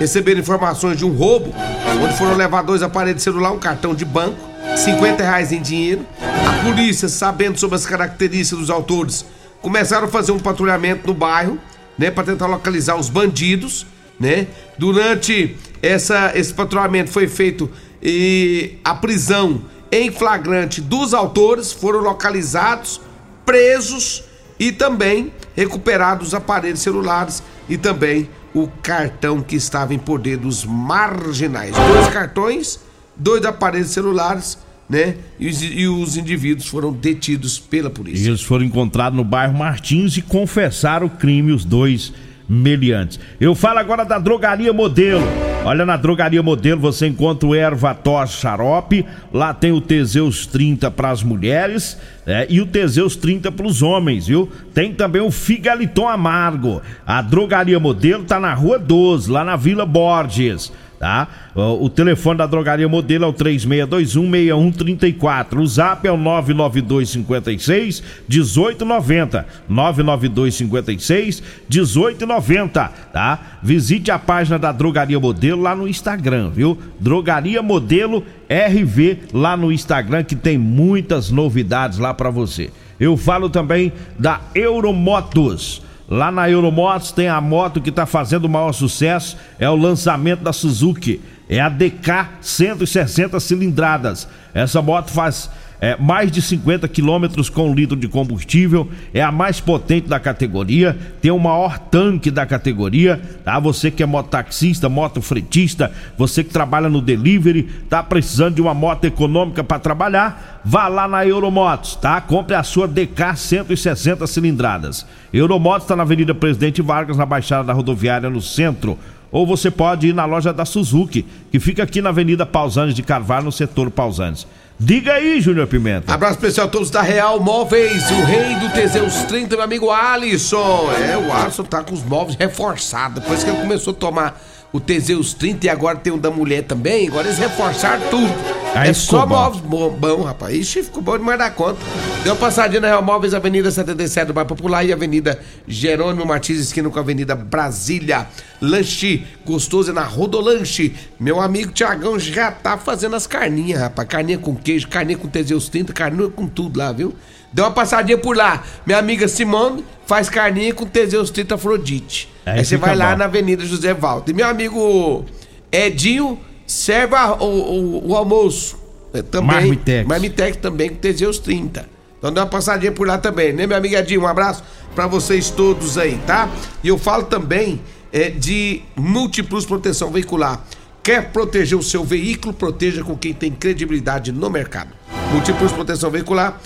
receberam 0.00 0.40
informações 0.40 0.98
de 0.98 1.04
um 1.04 1.12
roubo, 1.12 1.54
onde 2.02 2.18
foram 2.18 2.36
levar 2.36 2.62
dois 2.62 2.82
aparelhos 2.82 3.18
de 3.18 3.22
celular, 3.22 3.52
um 3.52 3.58
cartão 3.60 3.94
de 3.94 4.04
banco, 4.04 4.51
50 4.76 5.22
reais 5.22 5.52
em 5.52 5.60
dinheiro. 5.60 6.06
A 6.20 6.64
polícia, 6.64 7.08
sabendo 7.08 7.58
sobre 7.58 7.76
as 7.76 7.86
características 7.86 8.58
dos 8.58 8.70
autores, 8.70 9.24
começaram 9.60 10.06
a 10.06 10.10
fazer 10.10 10.32
um 10.32 10.38
patrulhamento 10.38 11.06
no 11.06 11.14
bairro, 11.14 11.58
né, 11.96 12.10
para 12.10 12.24
tentar 12.24 12.46
localizar 12.46 12.96
os 12.96 13.08
bandidos, 13.08 13.86
né? 14.18 14.46
Durante 14.78 15.56
essa, 15.82 16.32
esse 16.34 16.52
patrulhamento 16.52 17.10
foi 17.10 17.28
feito 17.28 17.70
e 18.02 18.78
a 18.84 18.94
prisão 18.94 19.62
em 19.90 20.10
flagrante 20.10 20.80
dos 20.80 21.12
autores 21.12 21.72
foram 21.72 22.00
localizados, 22.00 23.00
presos 23.44 24.24
e 24.58 24.72
também 24.72 25.32
recuperados 25.54 26.28
os 26.28 26.34
aparelhos 26.34 26.80
celulares 26.80 27.42
e 27.68 27.76
também 27.76 28.28
o 28.54 28.68
cartão 28.82 29.42
que 29.42 29.56
estava 29.56 29.94
em 29.94 29.98
poder 29.98 30.36
dos 30.36 30.64
marginais. 30.64 31.74
Dois 31.74 32.08
cartões, 32.08 32.80
dois 33.22 33.44
aparelhos 33.44 33.90
celulares 33.90 34.58
né? 34.92 35.14
E 35.40 35.48
os, 35.48 35.62
e 35.62 35.86
os, 35.86 36.16
indivíduos 36.18 36.68
foram 36.68 36.92
detidos 36.92 37.58
pela 37.58 37.88
polícia. 37.88 38.28
Eles 38.28 38.42
foram 38.42 38.62
encontrados 38.62 39.16
no 39.16 39.24
bairro 39.24 39.56
Martins 39.56 40.18
e 40.18 40.22
confessaram 40.22 41.06
o 41.06 41.10
crime, 41.10 41.50
os 41.50 41.64
dois 41.64 42.12
meliantes. 42.46 43.18
Eu 43.40 43.54
falo 43.54 43.78
agora 43.78 44.04
da 44.04 44.18
drogaria 44.18 44.70
modelo. 44.70 45.22
Olha, 45.64 45.86
na 45.86 45.96
drogaria 45.96 46.42
modelo 46.42 46.80
você 46.80 47.06
encontra 47.06 47.48
o 47.48 47.54
erva 47.54 47.94
tos 47.94 48.32
xarope, 48.32 49.06
lá 49.32 49.54
tem 49.54 49.72
o 49.72 49.80
Teseus 49.80 50.44
30 50.44 50.90
para 50.90 51.10
as 51.10 51.22
mulheres 51.22 51.96
é, 52.26 52.46
e 52.50 52.60
o 52.60 52.66
Teseus 52.66 53.14
30 53.14 53.52
para 53.52 53.66
os 53.66 53.80
homens, 53.80 54.26
viu? 54.26 54.50
Tem 54.74 54.92
também 54.92 55.22
o 55.22 55.30
Figaliton 55.30 56.08
Amargo. 56.08 56.82
A 57.06 57.22
drogaria 57.22 57.78
modelo 57.78 58.24
tá 58.24 58.40
na 58.40 58.52
rua 58.52 58.78
12, 58.78 59.30
lá 59.30 59.44
na 59.44 59.56
Vila 59.56 59.86
Borges 59.86 60.72
tá? 61.02 61.26
O, 61.52 61.90
telefone 61.90 62.38
da 62.38 62.46
drogaria 62.46 62.88
modelo 62.88 63.24
é 63.24 63.26
o 63.26 63.32
36216134. 63.32 65.58
O 65.58 65.66
zap 65.66 66.06
é 66.06 66.12
o 66.12 66.16
99256 66.16 68.04
1890. 68.28 69.44
99256 69.68 71.42
1890, 71.68 72.88
tá? 73.12 73.58
Visite 73.60 74.12
a 74.12 74.18
página 74.18 74.60
da 74.60 74.70
Drogaria 74.70 75.18
Modelo 75.18 75.60
lá 75.60 75.74
no 75.74 75.88
Instagram, 75.88 76.50
viu? 76.50 76.78
Drogaria 77.00 77.60
Modelo 77.62 78.24
RV 78.48 79.22
lá 79.32 79.56
no 79.56 79.72
Instagram 79.72 80.22
que 80.22 80.36
tem 80.36 80.56
muitas 80.56 81.32
novidades 81.32 81.98
lá 81.98 82.14
para 82.14 82.30
você. 82.30 82.70
Eu 83.00 83.16
falo 83.16 83.50
também 83.50 83.92
da 84.16 84.40
Euromotos. 84.54 85.82
Lá 86.08 86.30
na 86.30 86.50
Euromotos 86.50 87.12
tem 87.12 87.28
a 87.28 87.40
moto 87.40 87.80
que 87.80 87.90
está 87.90 88.06
fazendo 88.06 88.44
o 88.44 88.48
maior 88.48 88.72
sucesso, 88.72 89.36
é 89.58 89.68
o 89.68 89.76
lançamento 89.76 90.40
da 90.40 90.52
Suzuki. 90.52 91.20
É 91.48 91.60
a 91.60 91.68
DK 91.68 92.28
160 92.40 93.38
cilindradas. 93.40 94.28
Essa 94.54 94.80
moto 94.80 95.10
faz 95.10 95.50
é, 95.82 95.96
mais 95.98 96.30
de 96.30 96.40
50 96.40 96.86
quilômetros 96.86 97.50
com 97.50 97.74
litro 97.74 97.96
de 97.96 98.06
combustível, 98.06 98.88
é 99.12 99.20
a 99.20 99.32
mais 99.32 99.58
potente 99.58 100.06
da 100.06 100.20
categoria, 100.20 100.96
tem 101.20 101.32
o 101.32 101.40
maior 101.40 101.76
tanque 101.76 102.30
da 102.30 102.46
categoria, 102.46 103.20
tá? 103.44 103.58
Você 103.58 103.90
que 103.90 104.00
é 104.00 104.06
mototaxista, 104.06 104.88
motofretista, 104.88 105.90
você 106.16 106.44
que 106.44 106.50
trabalha 106.50 106.88
no 106.88 107.00
delivery, 107.00 107.64
tá 107.90 108.00
precisando 108.00 108.54
de 108.54 108.62
uma 108.62 108.72
moto 108.72 109.06
econômica 109.06 109.64
para 109.64 109.80
trabalhar, 109.80 110.60
vá 110.64 110.86
lá 110.86 111.08
na 111.08 111.26
Euromotos, 111.26 111.96
tá? 111.96 112.20
Compre 112.20 112.54
a 112.54 112.62
sua 112.62 112.86
DK 112.86 113.34
160 113.34 114.24
cilindradas. 114.28 115.04
Euromotos 115.34 115.82
está 115.82 115.96
na 115.96 116.04
Avenida 116.04 116.32
Presidente 116.32 116.80
Vargas, 116.80 117.16
na 117.16 117.26
Baixada 117.26 117.64
da 117.64 117.72
Rodoviária, 117.72 118.30
no 118.30 118.40
centro 118.40 118.96
ou 119.32 119.46
você 119.46 119.70
pode 119.70 120.08
ir 120.08 120.14
na 120.14 120.26
loja 120.26 120.52
da 120.52 120.66
Suzuki, 120.66 121.24
que 121.50 121.58
fica 121.58 121.82
aqui 121.82 122.02
na 122.02 122.10
Avenida 122.10 122.44
Pausanes 122.44 122.94
de 122.94 123.02
Carvalho, 123.02 123.46
no 123.46 123.50
setor 123.50 123.90
Pausanes. 123.90 124.46
Diga 124.84 125.12
aí, 125.12 125.40
Júnior 125.40 125.68
Pimenta. 125.68 126.12
Abraço 126.12 126.34
especial 126.34 126.66
a 126.66 126.68
todos 126.68 126.90
da 126.90 127.02
Real 127.02 127.38
Móveis, 127.38 128.02
o 128.10 128.24
rei 128.24 128.56
do 128.56 128.68
Teseus 128.70 129.14
30, 129.28 129.54
meu 129.54 129.64
amigo 129.64 129.90
Alisson. 129.92 130.90
É, 131.08 131.16
o 131.16 131.32
Alisson 131.32 131.62
tá 131.62 131.84
com 131.84 131.94
os 131.94 132.02
móveis 132.02 132.36
reforçados. 132.36 133.22
Depois 133.22 133.44
que 133.44 133.50
ele 133.50 133.60
começou 133.60 133.92
a 133.92 133.96
tomar 133.96 134.42
o 134.72 134.80
Teseus 134.80 135.34
30 135.34 135.66
e 135.66 135.68
agora 135.68 135.98
tem 135.98 136.12
o 136.12 136.16
da 136.16 136.30
mulher 136.30 136.62
também. 136.62 137.08
Agora 137.08 137.26
eles 137.26 137.38
reforçaram 137.38 138.02
tudo. 138.08 138.32
Aí 138.74 138.88
é 138.90 138.92
só 138.94 139.26
bom. 139.26 139.36
móveis 139.36 139.62
bom, 139.62 139.90
bom, 139.90 140.22
rapaz. 140.22 140.54
Ixi, 140.54 140.84
ficou 140.84 141.02
bom 141.02 141.18
demais 141.18 141.38
da 141.38 141.50
conta. 141.50 141.78
Deu 142.24 142.32
uma 142.32 142.38
passadinha 142.38 142.80
na 142.80 142.88
Real 142.88 143.02
Móveis, 143.02 143.34
Avenida 143.34 143.70
77 143.70 144.28
do 144.28 144.32
Bairro 144.32 144.48
Popular 144.48 144.82
e 144.82 144.92
Avenida 144.92 145.38
Jerônimo 145.68 146.24
Martins, 146.24 146.58
esquina 146.58 146.88
com 146.88 146.98
a 146.98 147.02
Avenida 147.02 147.34
Brasília. 147.34 148.26
Lanche 148.60 149.26
gostoso 149.44 149.90
é 149.90 149.94
na 149.94 150.04
Rodolanche. 150.04 150.94
Meu 151.20 151.40
amigo 151.40 151.72
Tiagão 151.72 152.18
já 152.18 152.50
tá 152.50 152.78
fazendo 152.78 153.14
as 153.14 153.26
carninhas, 153.26 153.80
rapaz. 153.80 154.08
Carninha 154.08 154.38
com 154.38 154.54
queijo, 154.54 154.88
carninha 154.88 155.18
com 155.18 155.28
Teseus 155.28 155.68
30, 155.68 155.92
carninha 155.92 156.30
com 156.30 156.46
tudo 156.46 156.78
lá, 156.78 156.92
viu? 156.92 157.14
Deu 157.52 157.64
uma 157.64 157.70
passadinha 157.70 158.16
por 158.16 158.36
lá. 158.36 158.62
Minha 158.86 158.98
amiga 158.98 159.28
Simone 159.28 159.84
faz 160.06 160.28
carninha 160.28 160.72
com 160.72 160.86
Teseus 160.86 161.30
30 161.30 161.54
Afrodite. 161.54 162.28
Aí, 162.46 162.58
Aí 162.58 162.64
você 162.64 162.76
vai 162.76 162.96
lá 162.96 163.14
na 163.16 163.26
Avenida 163.26 163.64
José 163.64 163.92
Valdo. 163.92 164.30
E 164.30 164.34
meu 164.34 164.46
amigo 164.46 165.24
Edinho 165.70 166.38
serve 166.66 167.14
a, 167.14 167.34
o, 167.34 167.44
o, 167.44 168.10
o, 168.10 168.16
almoço. 168.16 168.76
É, 169.12 169.22
também. 169.22 169.56
Marmitex. 169.56 170.08
Marmitex 170.08 170.56
também 170.56 170.88
com 170.88 170.96
Teseus 170.96 171.38
30. 171.38 171.86
Então 172.18 172.32
dá 172.32 172.42
uma 172.42 172.46
passadinha 172.46 172.92
por 172.92 173.06
lá 173.06 173.18
também, 173.18 173.52
né, 173.52 173.66
meu 173.66 173.76
amigo 173.76 173.96
Edinho? 173.96 174.22
Um 174.22 174.26
abraço 174.26 174.62
para 174.94 175.06
vocês 175.06 175.50
todos 175.50 175.98
aí, 175.98 176.18
tá? 176.26 176.48
E 176.82 176.88
eu 176.88 176.96
falo 176.96 177.24
também 177.24 177.80
é, 178.12 178.30
de 178.30 178.82
Multiplus 178.96 179.66
Proteção 179.66 180.10
Veicular. 180.10 180.64
Quer 181.02 181.32
proteger 181.32 181.76
o 181.76 181.82
seu 181.82 182.04
veículo? 182.04 182.54
Proteja 182.54 183.02
com 183.02 183.16
quem 183.16 183.34
tem 183.34 183.50
credibilidade 183.50 184.30
no 184.30 184.48
mercado. 184.48 184.90
Múltiplos 185.32 185.72
Proteção 185.72 186.10
Veicular 186.10 186.60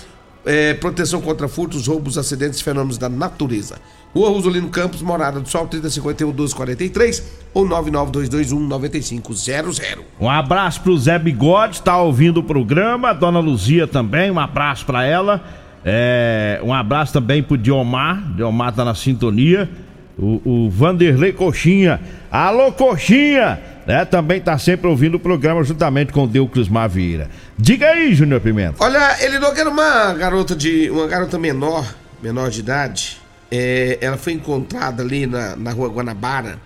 é, 0.47 0.73
proteção 0.73 1.19
contra 1.19 1.47
furtos, 1.47 1.87
roubos, 1.87 2.17
acidentes 2.17 2.59
e 2.59 2.63
fenômenos 2.63 2.97
da 2.97 3.09
natureza. 3.09 3.75
Rua 4.15 4.29
Rosolino 4.29 4.69
Campos, 4.69 5.01
Morada 5.01 5.39
do 5.41 5.49
Sol, 5.49 5.67
3051 5.67 6.27
1243 6.27 7.23
ou 7.53 7.65
99221 7.67 8.67
9500. 8.67 9.81
Um 10.19 10.29
abraço 10.29 10.81
pro 10.81 10.97
Zé 10.97 11.19
Bigode, 11.19 11.81
tá 11.81 11.97
ouvindo 11.97 12.39
o 12.39 12.43
programa. 12.43 13.13
Dona 13.13 13.39
Luzia 13.39 13.85
também, 13.85 14.31
um 14.31 14.39
abraço 14.39 14.85
pra 14.85 15.05
ela. 15.05 15.43
É, 15.83 16.59
um 16.63 16.73
abraço 16.73 17.13
também 17.13 17.43
pro 17.43 17.57
Diomar. 17.57 18.33
Diomar 18.35 18.73
tá 18.73 18.85
na 18.85 18.95
sintonia. 18.95 19.69
O, 20.17 20.41
o 20.43 20.69
Vanderlei 20.69 21.31
Coxinha. 21.31 21.99
Alô, 22.31 22.71
Coxinha! 22.71 23.76
Né, 23.87 24.03
também 24.03 24.41
tá 24.41 24.57
sempre 24.57 24.85
ouvindo 24.85 25.15
o 25.15 25.19
programa 25.19 25.63
juntamente 25.63 26.11
com 26.11 26.25
o 26.25 26.27
Deuclis 26.27 26.67
Mavieira. 26.67 27.29
Diga 27.57 27.87
aí, 27.87 28.13
Júnior 28.13 28.41
Pimenta. 28.41 28.83
Olha, 28.83 29.23
ele 29.23 29.39
não 29.39 29.53
quer 29.53 29.65
uma 29.65 30.13
garota 30.13 30.53
de. 30.53 30.89
uma 30.89 31.07
garota 31.07 31.39
menor, 31.39 31.95
menor 32.21 32.49
de 32.49 32.59
idade. 32.59 33.21
É, 33.49 33.97
ela 34.01 34.17
foi 34.17 34.33
encontrada 34.33 35.01
ali 35.01 35.25
na, 35.25 35.55
na 35.55 35.71
rua 35.71 35.87
Guanabara, 35.87 36.59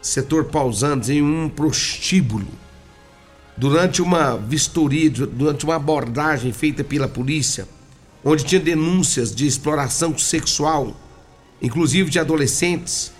setor 0.00 0.44
Pausantes, 0.44 1.10
em 1.10 1.20
um 1.20 1.48
prostíbulo. 1.48 2.46
Durante 3.56 4.00
uma 4.00 4.36
vistoria, 4.36 5.10
durante 5.10 5.64
uma 5.64 5.74
abordagem 5.74 6.52
feita 6.52 6.84
pela 6.84 7.08
polícia, 7.08 7.66
onde 8.24 8.44
tinha 8.44 8.60
denúncias 8.60 9.34
de 9.34 9.48
exploração 9.48 10.16
sexual, 10.16 10.94
inclusive 11.60 12.08
de 12.08 12.20
adolescentes. 12.20 13.10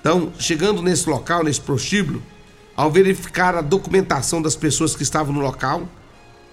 Então, 0.00 0.32
chegando 0.40 0.82
nesse 0.82 1.08
local, 1.08 1.44
nesse 1.44 1.60
prostíbulo, 1.60 2.20
ao 2.76 2.90
verificar 2.90 3.54
a 3.54 3.60
documentação 3.60 4.42
das 4.42 4.56
pessoas 4.56 4.96
que 4.96 5.02
estavam 5.02 5.32
no 5.32 5.40
local, 5.40 5.88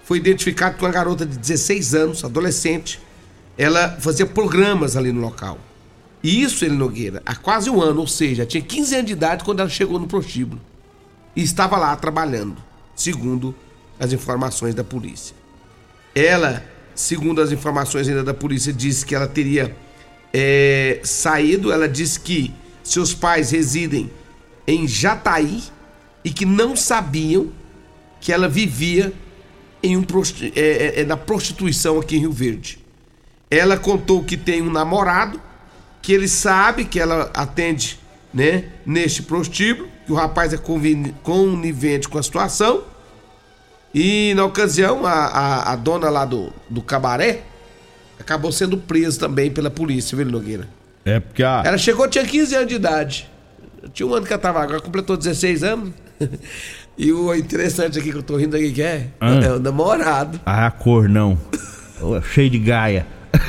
foi 0.04 0.18
identificado 0.18 0.78
que 0.78 0.84
uma 0.84 0.92
garota 0.92 1.26
de 1.26 1.38
16 1.38 1.96
anos, 1.96 2.24
adolescente, 2.24 3.00
ela 3.58 3.98
fazia 4.00 4.26
programas 4.26 4.96
ali 4.96 5.12
no 5.12 5.22
local. 5.22 5.58
E 6.24 6.44
isso, 6.44 6.64
ele 6.64 6.76
Nogueira, 6.76 7.22
há 7.26 7.36
quase 7.36 7.70
um 7.70 7.82
ano, 7.82 8.02
ou 8.02 8.08
seja, 8.08 8.46
tinha 8.46 8.62
15 8.62 8.96
anos 8.96 9.08
de 9.08 9.14
idade 9.14 9.44
quando 9.44 9.60
ela 9.60 9.70
chegou 9.70 10.00
no 10.00 10.08
prostíbulo. 10.08 10.62
E 11.36 11.42
estava 11.42 11.78
lá 11.78 11.96
trabalhando, 11.96 12.58
segundo 12.96 13.56
as 14.00 14.14
informações 14.14 14.76
da 14.76 14.84
polícia. 14.84 15.36
Ela, 16.14 16.64
segundo 16.94 17.42
as 17.42 17.52
informações 17.52 18.08
ainda 18.08 18.24
da 18.24 18.34
polícia, 18.34 18.72
disse 18.72 19.06
que 19.06 19.16
ela 19.16 19.28
teria 19.28 19.76
é, 20.34 21.00
saído. 21.04 21.72
Ela 21.72 21.88
disse 21.88 22.20
que 22.20 22.54
seus 22.84 23.14
pais 23.14 23.52
residem 23.52 24.12
em 24.68 24.88
Jataí 24.88 25.64
e 26.24 26.32
que 26.32 26.46
não 26.46 26.76
sabiam 26.76 27.52
que 28.20 28.32
ela 28.32 28.48
vivia 28.48 29.14
em 29.84 29.98
um 29.98 30.04
prosti 30.04 30.54
é, 30.56 30.60
é, 30.60 31.02
é, 31.02 31.06
na 31.06 31.18
prostituição 31.18 32.00
aqui 32.00 32.18
em 32.18 32.20
Rio 32.20 32.32
Verde. 32.32 32.80
Ela 33.50 33.78
contou 33.78 34.24
que 34.24 34.38
tem 34.38 34.62
um 34.62 34.72
namorado, 34.72 35.42
que 36.02 36.14
ele 36.14 36.28
sabe 36.28 36.86
que 36.86 37.00
ela 37.00 37.32
atende 37.34 38.00
né, 38.34 38.66
neste 38.86 39.24
prostíbulo, 39.24 39.90
que 40.06 40.12
o 40.12 40.16
rapaz 40.16 40.54
é 40.54 40.58
conivente 41.24 42.08
com 42.08 42.18
a 42.18 42.24
situação. 42.24 42.84
E 43.94 44.34
na 44.36 44.46
ocasião, 44.46 45.06
a, 45.06 45.12
a, 45.12 45.74
a 45.74 45.76
dona 45.76 46.10
lá 46.10 46.24
do, 46.24 46.54
do 46.70 46.82
cabaré 46.82 47.42
acabou 48.20 48.52
sendo 48.52 48.78
presa 48.78 49.20
também 49.20 49.52
pela 49.52 49.70
polícia, 49.70 50.16
viu, 50.16 50.26
Nogueira? 50.26 50.70
É 51.04 51.20
porque 51.20 51.44
a. 51.44 51.64
Ela 51.66 51.78
chegou, 51.78 52.08
tinha 52.08 52.24
15 52.24 52.56
anos 52.56 52.68
de 52.68 52.76
idade. 52.76 53.30
Tinha 53.94 54.08
um 54.08 54.14
ano 54.14 54.26
que 54.26 54.32
ela 54.32 54.42
tava, 54.42 54.62
agora 54.62 54.80
completou 54.80 55.18
16 55.18 55.64
anos. 55.64 55.94
e 56.98 57.12
o 57.12 57.34
interessante 57.36 57.98
aqui 58.00 58.12
que 58.12 58.18
eu 58.18 58.24
tô 58.24 58.38
rindo 58.38 58.56
aqui 58.56 58.72
que 58.72 58.82
é, 58.82 59.08
Ah. 59.20 59.34
é 59.44 59.52
o 59.54 59.60
namorado. 59.60 60.40
Ah, 60.46 60.68
a 60.68 60.72
cor 60.72 61.08
não. 61.10 61.38
Cheio 62.34 62.50
de 62.50 62.60
gaia. 62.60 63.06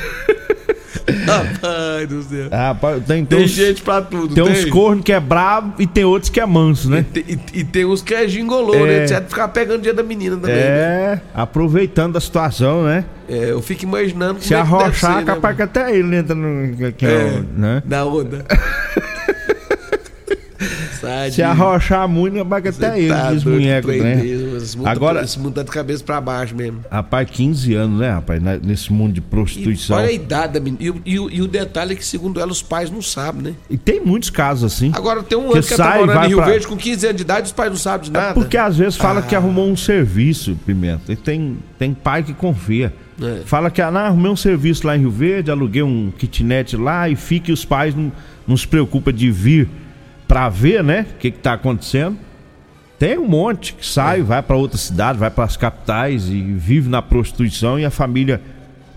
Rapaz 1.26 2.08
do 2.08 2.22
céu. 2.22 2.48
Pá, 2.50 2.92
tem, 2.94 3.02
tem, 3.02 3.24
Tem 3.26 3.44
uns, 3.44 3.50
gente 3.50 3.82
pra 3.82 4.00
tudo, 4.02 4.34
tem 4.34 4.42
uns 4.44 4.64
cornos 4.66 5.04
que 5.04 5.12
é 5.12 5.18
brabo 5.18 5.74
e 5.80 5.86
tem 5.86 6.04
outros 6.04 6.30
que 6.30 6.38
é 6.40 6.46
manso, 6.46 6.88
né? 6.90 7.00
E, 7.00 7.02
tem- 7.02 7.24
e- 7.54 7.60
e 7.60 7.64
tem 7.64 7.84
uns 7.84 8.02
que 8.02 8.14
é 8.14 8.26
gingolô, 8.28 8.74
É. 8.74 9.00
né? 9.00 9.06
Certo? 9.06 9.28
Ficar 9.28 9.48
pegando 9.48 9.78
o 9.80 9.82
dia 9.82 9.92
da 9.94 10.02
menina 10.02 10.36
também. 10.36 10.54
né? 10.54 10.62
É, 10.62 11.20
aproveitando 11.34 12.16
a 12.16 12.20
situação, 12.20 12.84
né? 12.84 13.04
É, 13.28 13.50
eu 13.50 13.60
fico 13.62 13.84
imaginando 13.84 14.40
Se 14.42 14.54
é 14.54 14.58
arrochar, 14.58 15.18
ser, 15.20 15.24
capaz 15.24 15.56
né? 15.56 15.56
que 15.56 15.62
até 15.62 15.96
ele 15.96 16.14
entra 16.16 16.34
no. 16.34 16.92
Que 16.92 17.06
é, 17.06 17.10
É, 17.10 17.42
né? 17.56 17.82
Da 17.84 18.04
onda. 18.04 18.44
Se 21.32 21.42
arrochar 21.42 22.08
muito, 22.08 22.36
capaz 22.38 22.62
que 22.62 22.68
até 22.68 22.98
ele 22.98 23.08
Tá 23.08 23.32
né? 24.02 24.24
mundo, 24.76 24.86
Agora- 24.86 25.22
esse 25.22 25.38
mundo 25.38 25.54
tá 25.54 25.62
de 25.62 25.70
cabeça 25.70 26.02
pra 26.04 26.20
baixo 26.20 26.54
mesmo. 26.54 26.80
Rapaz, 26.90 27.28
15 27.30 27.74
anos, 27.74 28.00
né, 28.00 28.10
rapaz? 28.10 28.40
Nesse 28.62 28.92
mundo 28.92 29.12
de 29.12 29.18
E 29.20 29.22
prostituição. 29.22 29.96
olha 29.96 30.06
a 30.08 30.12
E, 30.12 30.16
idade 30.16 30.52
da 30.54 30.60
menina. 30.60 30.82
E, 30.82 30.90
o- 30.90 31.02
e 31.04 31.18
e 31.30 31.42
o 31.42 31.48
detalhe 31.48 31.92
é 31.92 31.96
que, 31.96 32.04
segundo 32.04 32.40
ela, 32.40 32.50
os 32.52 32.62
pais 32.62 32.90
não 32.90 33.02
sabem, 33.02 33.42
né? 33.42 33.54
tem 33.76 34.00
muitos 34.04 34.30
casos 34.30 34.72
assim. 34.72 34.90
Agora 34.94 35.22
tem 35.22 35.36
um 35.36 35.48
Que 35.50 35.58
ano 35.58 35.62
que 35.66 35.74
ela 35.74 35.84
tá 35.84 35.90
sai, 35.90 35.98
morando 36.00 36.14
vai 36.16 36.24
em 36.26 36.28
Rio 36.28 36.36
pra- 36.38 36.46
Verde 36.46 36.66
com 36.66 36.76
15 36.76 37.06
anos 37.06 37.16
de 37.16 37.22
idade 37.22 37.46
os 37.46 37.52
pais 37.52 37.70
não 37.70 37.76
sabem 37.76 38.04
de 38.06 38.12
nada. 38.12 38.30
É 38.30 38.34
porque 38.34 38.56
às 38.56 38.76
vezes 38.76 38.96
fala 38.96 39.20
Ah. 39.20 39.22
que 39.22 39.34
arrumou 39.34 39.68
um 39.68 39.76
serviço, 39.76 40.56
Pimenta. 40.64 41.12
E 41.12 41.16
tem, 41.16 41.56
tem 41.78 41.92
pai 41.94 42.22
que 42.22 42.32
confia. 42.34 42.92
É. 43.20 43.42
Fala 43.44 43.70
que 43.70 43.80
ah, 43.82 43.90
não, 43.90 44.00
arrumei 44.00 44.30
um 44.32 44.36
serviço 44.36 44.86
lá 44.86 44.96
em 44.96 45.00
Rio 45.00 45.10
Verde, 45.10 45.50
aluguei 45.50 45.82
um 45.82 46.10
kitnet 46.16 46.76
lá 46.76 47.08
e 47.08 47.14
fica 47.16 47.50
e 47.50 47.54
os 47.54 47.64
pais 47.64 47.94
não, 47.94 48.10
não 48.46 48.56
se 48.56 48.66
preocupam 48.66 49.12
de 49.12 49.30
vir 49.30 49.68
pra 50.32 50.48
ver, 50.48 50.82
né? 50.82 51.04
O 51.14 51.18
que, 51.18 51.30
que 51.30 51.38
tá 51.38 51.52
acontecendo. 51.52 52.16
Tem 52.98 53.18
um 53.18 53.28
monte 53.28 53.74
que 53.74 53.84
sai, 53.84 54.20
É. 54.20 54.22
vai 54.22 54.42
pra 54.42 54.56
outra 54.56 54.78
cidade, 54.78 55.18
vai 55.18 55.30
pras 55.30 55.58
capitais 55.58 56.26
e 56.26 56.40
vive 56.40 56.88
na 56.88 57.02
prostituição 57.02 57.78
e 57.78 57.84
a 57.84 57.90
família 57.90 58.40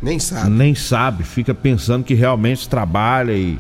Nem 0.02 0.18
sabe. 0.18 0.50
nem 0.50 0.74
sabe, 0.74 1.24
fica 1.26 1.54
pensando 1.54 2.06
que 2.06 2.14
realmente 2.14 2.70
trabalha 2.70 3.34
e. 3.34 3.58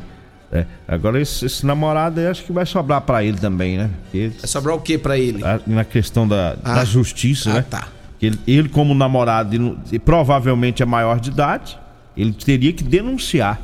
é. 0.53 0.65
Agora 0.87 1.19
esse, 1.19 1.45
esse 1.45 1.65
namorado 1.65 2.17
aí 2.21 2.27
acho 2.27 2.45
que 2.45 2.53
vai 2.53 2.65
sobrar 2.65 3.01
pra 3.01 3.25
ele 3.25 3.37
também, 3.39 3.77
né? 3.77 3.89
Porque 4.03 4.29
Vai 4.39 4.47
sobrar 4.47 4.73
o 4.75 4.79
que 4.79 4.97
pra 4.97 5.17
ele? 5.17 5.43
a- 5.43 5.59
na 5.67 5.83
questão 5.83 6.25
da, 6.25 6.55
Ah. 6.63 6.75
da 6.75 6.85
justiça, 6.85 7.49
Ah, 7.49 7.53
né? 7.55 7.65
tá. 7.69 7.89
Ele, 8.21 8.39
ele, 8.47 8.69
como 8.69 8.93
namorado, 8.93 9.53
ele 9.53 9.75
e 9.91 9.99
provavelmente 9.99 10.81
é 10.81 10.85
maior 10.85 11.19
de 11.19 11.29
idade, 11.29 11.77
ele 12.15 12.31
teria 12.31 12.71
que 12.71 12.85
denunciar. 12.85 13.59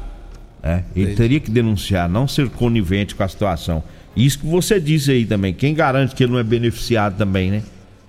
né? 0.64 0.84
Ele 0.96 1.06
Entendi. 1.06 1.18
teria 1.18 1.40
que 1.40 1.50
denunciar, 1.50 2.08
não 2.10 2.28
ser 2.28 2.48
conivente 2.50 3.16
com 3.16 3.24
a 3.24 3.28
situação. 3.28 3.82
Isso 4.16 4.40
que 4.40 4.46
você 4.46 4.80
disse 4.80 5.12
aí 5.12 5.26
também. 5.26 5.54
Quem 5.54 5.74
garante 5.74 6.14
que 6.16 6.24
ele 6.24 6.32
não 6.34 6.40
é 6.40 6.44
beneficiado 6.44 7.18
também, 7.18 7.50
né? 7.52 7.64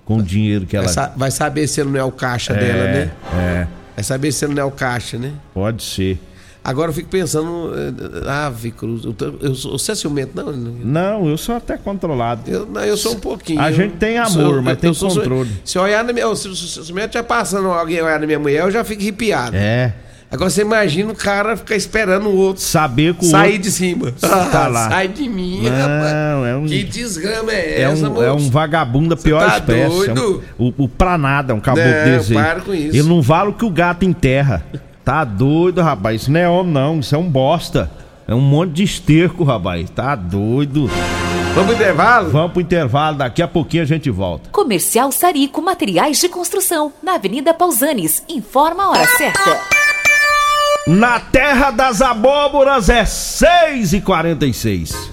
Com 0.05 0.17
o 0.17 0.23
dinheiro 0.23 0.65
que 0.65 0.75
ela. 0.75 0.85
Vai, 0.85 0.93
sa- 0.93 1.13
vai 1.15 1.31
saber 1.31 1.67
se 1.67 1.79
ele 1.81 1.89
não 1.91 1.99
é 1.99 2.03
o 2.03 2.11
caixa 2.11 2.53
dela, 2.53 2.83
né? 2.91 3.11
É, 3.33 3.67
Vai 3.95 4.03
saber 4.03 4.31
se 4.31 4.43
ele 4.43 4.53
não 4.55 4.61
é 4.63 4.65
o 4.65 4.71
caixa, 4.71 5.17
né? 5.17 5.31
pode 5.53 5.81
ser. 5.83 6.19
Agora 6.65 6.89
eu 6.91 6.93
fico 6.93 7.09
pensando. 7.09 7.71
eh, 7.75 8.23
Ah, 8.25 8.51
Cruz, 8.77 9.03
eu, 9.03 9.13
eu, 9.41 9.53
sou- 9.53 9.77
você 9.77 9.91
é 9.91 9.95
ciumento, 9.95 10.31
não? 10.35 10.51
Não, 10.53 11.27
eu 11.29 11.37
sou 11.37 11.55
até 11.55 11.77
controlado. 11.77 12.49
Eu, 12.49 12.65
não, 12.65 12.81
eu 12.85 12.95
sou 12.95 13.13
um 13.15 13.19
pouquinho. 13.19 13.59
A 13.59 13.69
Eu- 13.69 13.75
gente 13.75 13.95
tem 13.97 14.17
amor, 14.17 14.61
mas 14.61 14.77
tem 14.77 14.93
sou- 14.93 15.09
controle. 15.09 15.49
Se 15.65 15.77
olhar 15.77 16.03
na 16.05 16.13
minha. 16.13 16.33
Se, 16.35 16.43
se, 16.55 16.67
se, 16.67 16.67
se 16.85 16.91
estiver 16.91 17.23
passando 17.23 17.67
alguém 17.69 18.01
olhar 18.01 18.17
na 18.19 18.25
minha 18.25 18.39
mulher, 18.39 18.61
eu 18.63 18.71
já 18.71 18.81
fico 18.83 19.01
arrepiado. 19.01 19.55
É. 19.57 19.93
Agora 20.33 20.49
você 20.49 20.61
imagina 20.63 21.11
o 21.11 21.15
cara 21.15 21.55
ficar 21.55 21.75
esperando 21.75 22.27
o 22.27 22.35
outro 22.35 22.61
Saber 22.63 23.15
o 23.19 23.23
sair 23.23 23.49
outro 23.53 23.61
de 23.61 23.71
cima. 23.71 24.11
Tá 24.19 24.67
lá. 24.67 24.89
Sai 24.89 25.07
de 25.07 25.29
mim, 25.29 25.61
Não, 25.61 25.69
rapaz. 25.69 26.47
é 26.47 26.55
um- 26.55 26.65
Que 26.65 26.83
desgrama 26.83 27.51
é, 27.51 27.55
É 27.55 27.81
essa, 27.83 28.07
um, 28.09 28.13
moço? 28.13 28.23
é 28.23 28.33
um 28.33 28.49
vagabundo 28.49 29.09
da 29.15 29.21
pior 29.21 29.47
tá 29.47 29.57
espécie. 29.59 29.81
É 29.83 29.87
um- 29.87 30.15
doido? 30.15 30.43
o, 30.57 30.73
o 30.85 30.89
pra 30.89 31.19
nada, 31.19 31.53
um 31.53 31.59
caboclo 31.59 31.87
Não, 31.89 32.03
desse 32.17 32.33
para 32.33 32.61
com 32.61 32.73
isso. 32.73 32.97
Ele 32.97 33.07
não 33.07 33.21
vale 33.21 33.51
o 33.51 33.53
que 33.53 33.63
o 33.63 33.69
gato 33.69 34.03
enterra. 34.05 34.65
Tá 35.05 35.23
doido, 35.23 35.81
rapaz. 35.81 36.21
Isso 36.23 36.31
não 36.31 36.39
é 36.39 36.49
homem, 36.49 36.73
não. 36.73 36.99
Isso 36.99 37.13
é 37.13 37.17
um 37.17 37.29
bosta. 37.29 37.91
É 38.27 38.33
um 38.33 38.41
monte 38.41 38.71
de 38.71 38.83
esterco, 38.83 39.43
rapaz. 39.43 39.87
Tá 39.91 40.15
doido. 40.15 40.89
Vamos 41.53 41.67
pro 41.67 41.75
intervalo? 41.75 42.29
Vamos 42.31 42.51
pro 42.53 42.61
intervalo. 42.61 43.17
Daqui 43.17 43.41
a 43.43 43.47
pouquinho 43.47 43.83
a 43.83 43.85
gente 43.85 44.09
volta. 44.09 44.49
Comercial 44.49 45.11
Sarico 45.11 45.61
Materiais 45.61 46.19
de 46.19 46.27
Construção, 46.27 46.91
na 47.03 47.15
Avenida 47.15 47.53
Pausanes. 47.53 48.23
Informa 48.27 48.83
a 48.85 48.89
hora 48.91 49.07
certa. 49.17 49.82
Na 50.85 51.17
terra 51.17 51.71
das 51.71 52.01
abóboras 52.01 52.89
é 52.89 53.05
6 53.05 53.93
e 53.93 54.01
46 54.01 55.12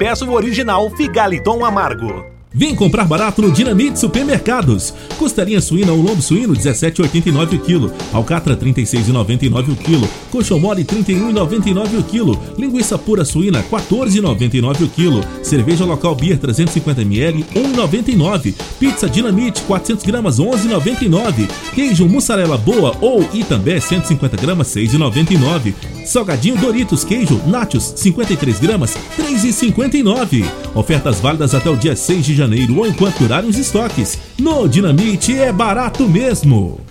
peça 0.01 0.25
o 0.25 0.33
original 0.33 0.89
Figaliton 0.89 1.63
Amargo. 1.63 2.25
Vem 2.51 2.75
comprar 2.75 3.05
barato 3.05 3.39
no 3.39 3.51
Dinamite 3.51 3.99
Supermercados. 3.99 4.91
Costelinha 5.19 5.61
suína 5.61 5.91
ou 5.91 6.01
lombo 6.01 6.23
suíno 6.23 6.55
17,89 6.55 7.53
o 7.53 7.59
quilo. 7.59 7.93
Alcatra 8.11 8.57
36,99 8.57 9.71
o 9.71 9.75
quilo. 9.75 10.09
Coxão 10.31 10.59
mole 10.59 10.83
31,99 10.83 11.99
o 11.99 12.03
quilo. 12.03 12.41
Linguiça 12.57 12.97
pura 12.97 13.23
suína 13.23 13.61
14,99 13.61 14.85
o 14.85 14.89
quilo. 14.89 15.23
Cerveja 15.43 15.85
local 15.85 16.15
beer 16.15 16.39
350 16.39 17.03
ml 17.03 17.45
1,99. 17.55 18.55
Pizza 18.79 19.07
Dinamite 19.07 19.61
400 19.61 20.03
gramas 20.03 20.39
11,99. 20.39 21.47
Queijo 21.75 22.07
mussarela 22.07 22.57
boa 22.57 22.97
ou 22.99 23.21
Itambé 23.35 23.79
150 23.79 24.35
gramas 24.37 24.67
6,99. 24.75 25.75
Salgadinho 26.11 26.57
Doritos 26.57 27.05
queijo 27.05 27.39
Nachos 27.47 27.93
53 27.95 28.59
gramas 28.59 28.97
3,59. 29.17 30.43
Ofertas 30.75 31.21
válidas 31.21 31.55
até 31.55 31.69
o 31.69 31.77
dia 31.77 31.95
6 31.95 32.25
de 32.25 32.35
janeiro 32.35 32.77
ou 32.77 32.85
enquanto 32.85 33.19
durarem 33.19 33.49
os 33.49 33.57
estoques. 33.57 34.19
No 34.37 34.67
Dinamite 34.67 35.39
é 35.39 35.53
barato 35.53 36.05
mesmo. 36.09 36.90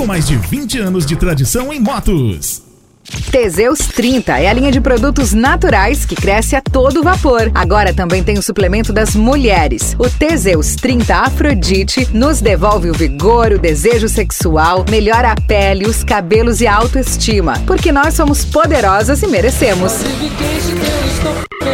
com 0.01 0.07
mais 0.07 0.25
de 0.25 0.35
20 0.35 0.79
anos 0.79 1.05
de 1.05 1.15
tradição 1.15 1.71
em 1.71 1.79
motos. 1.79 2.63
Teseus 3.29 3.77
30 3.77 4.39
é 4.39 4.49
a 4.49 4.53
linha 4.53 4.71
de 4.71 4.81
produtos 4.81 5.31
naturais 5.31 6.05
que 6.05 6.15
cresce 6.15 6.55
a 6.55 6.61
todo 6.61 7.03
vapor. 7.03 7.51
Agora 7.53 7.93
também 7.93 8.23
tem 8.23 8.35
o 8.39 8.41
suplemento 8.41 8.91
das 8.91 9.15
mulheres. 9.15 9.95
O 9.99 10.09
Teseus 10.09 10.75
30 10.75 11.15
Afrodite 11.15 12.07
nos 12.11 12.41
devolve 12.41 12.89
o 12.89 12.95
vigor, 12.95 13.51
o 13.51 13.59
desejo 13.59 14.09
sexual, 14.09 14.83
melhora 14.89 15.33
a 15.33 15.35
pele, 15.35 15.85
os 15.85 16.03
cabelos 16.03 16.61
e 16.61 16.67
a 16.67 16.73
autoestima. 16.73 17.53
Porque 17.67 17.91
nós 17.91 18.15
somos 18.15 18.43
poderosas 18.43 19.21
e 19.21 19.27
merecemos. 19.27 19.93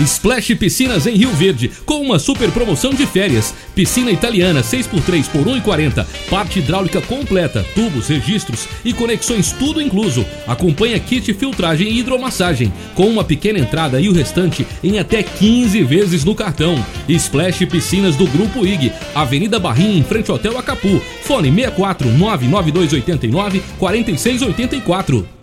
Splash 0.00 0.54
Piscinas 0.54 1.06
em 1.06 1.14
Rio 1.14 1.30
Verde, 1.30 1.70
com 1.84 2.00
uma 2.00 2.18
super 2.18 2.50
promoção 2.50 2.92
de 2.92 3.06
férias. 3.06 3.54
Piscina 3.74 4.10
italiana 4.10 4.62
6x3 4.62 5.28
por 5.28 5.44
1,40. 5.46 6.06
Parte 6.28 6.58
hidráulica 6.58 7.00
completa, 7.00 7.64
tubos, 7.74 8.08
registros 8.08 8.68
e 8.84 8.92
conexões 8.92 9.52
tudo 9.52 9.80
incluso. 9.80 10.24
Acompanha 10.46 10.98
kit 10.98 11.32
filtragem 11.34 11.88
e 11.88 11.98
hidromassagem, 12.00 12.72
com 12.94 13.06
uma 13.06 13.24
pequena 13.24 13.58
entrada 13.58 14.00
e 14.00 14.08
o 14.08 14.12
restante 14.12 14.66
em 14.82 14.98
até 14.98 15.22
15 15.22 15.82
vezes 15.84 16.24
no 16.24 16.34
cartão. 16.34 16.74
Splash 17.08 17.66
Piscinas 17.66 18.16
do 18.16 18.26
Grupo 18.26 18.66
IG, 18.66 18.92
Avenida 19.14 19.58
Barrinha, 19.58 19.98
em 19.98 20.02
frente 20.02 20.30
ao 20.30 20.36
Hotel 20.36 20.58
Acapu. 20.58 21.00
Fone 21.22 21.50
64 21.50 22.08
99289 22.10 23.62
4684. 23.78 25.42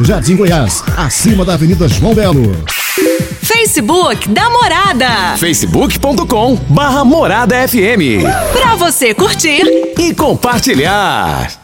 Jardim 0.00 0.36
Goiás, 0.36 0.82
acima 0.96 1.44
da 1.44 1.54
Avenida 1.54 1.88
João 1.88 2.14
Belo. 2.14 2.56
Facebook 3.42 4.28
da 4.28 4.50
Morada. 4.50 5.36
facebook.com 5.38 6.56
barra 6.68 7.04
Morada 7.04 7.56
FM. 7.68 8.22
Pra 8.52 8.74
você 8.76 9.14
curtir 9.14 9.62
e 9.98 10.14
compartilhar. 10.14 11.63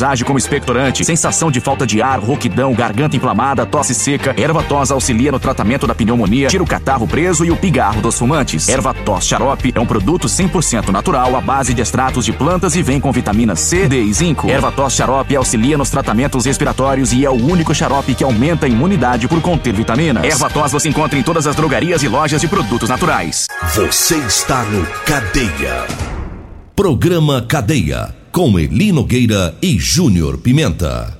age 0.00 0.24
como 0.24 0.38
expectorante. 0.38 1.04
Sensação 1.04 1.50
de 1.50 1.60
falta 1.60 1.84
de 1.84 2.00
ar, 2.00 2.20
rouquidão, 2.20 2.72
garganta 2.72 3.16
inflamada, 3.16 3.66
tosse 3.66 3.94
seca. 3.94 4.32
Erva 4.40 4.62
tos 4.62 4.92
auxilia 4.92 5.32
no 5.32 5.40
tratamento 5.40 5.88
da 5.88 5.94
pneumonia, 5.94 6.46
tira 6.46 6.62
o 6.62 6.66
catarro 6.66 7.08
preso 7.08 7.44
e 7.44 7.50
o 7.50 7.56
pigarro 7.56 8.00
dos 8.00 8.16
fumantes. 8.16 8.68
Erva 8.68 8.94
tos 8.94 9.24
xarope 9.24 9.72
é 9.74 9.80
um 9.80 9.86
produto 9.86 10.28
100% 10.28 10.90
natural 10.90 11.34
à 11.34 11.40
base 11.40 11.74
de 11.74 11.82
extratos 11.82 12.24
de 12.24 12.32
plantas 12.32 12.76
e 12.76 12.82
vem 12.82 13.00
com 13.00 13.10
vitamina 13.10 13.56
C, 13.56 13.88
D 13.88 14.02
e 14.02 14.12
zinco. 14.12 14.48
Erva 14.48 14.70
tos 14.70 14.92
xarope 14.92 15.34
auxilia 15.34 15.76
nos 15.76 15.90
tratamentos 15.90 16.44
respiratórios 16.44 17.12
e 17.12 17.24
é 17.24 17.30
o 17.30 17.34
único 17.34 17.74
xarope 17.74 18.14
que 18.14 18.22
aumenta 18.22 18.66
a 18.66 18.68
imunidade 18.68 19.26
por 19.26 19.40
conter 19.40 19.74
vitaminas. 19.74 20.22
Erva 20.22 20.48
tos 20.48 20.70
você 20.70 20.88
encontra 20.88 21.18
em 21.18 21.22
todas 21.22 21.46
as 21.46 21.56
drogarias 21.56 22.02
e 22.02 22.08
lojas 22.08 22.40
de 22.40 22.46
produtos 22.46 22.88
naturais. 22.88 23.46
Você 23.74 24.16
está 24.16 24.62
no 24.64 24.86
Cadeia. 25.04 25.86
Programa 26.76 27.42
Cadeia 27.42 28.21
com 28.32 28.58
Eli 28.58 28.90
Nogueira 28.92 29.54
e 29.60 29.78
Júnior 29.78 30.38
Pimenta. 30.38 31.18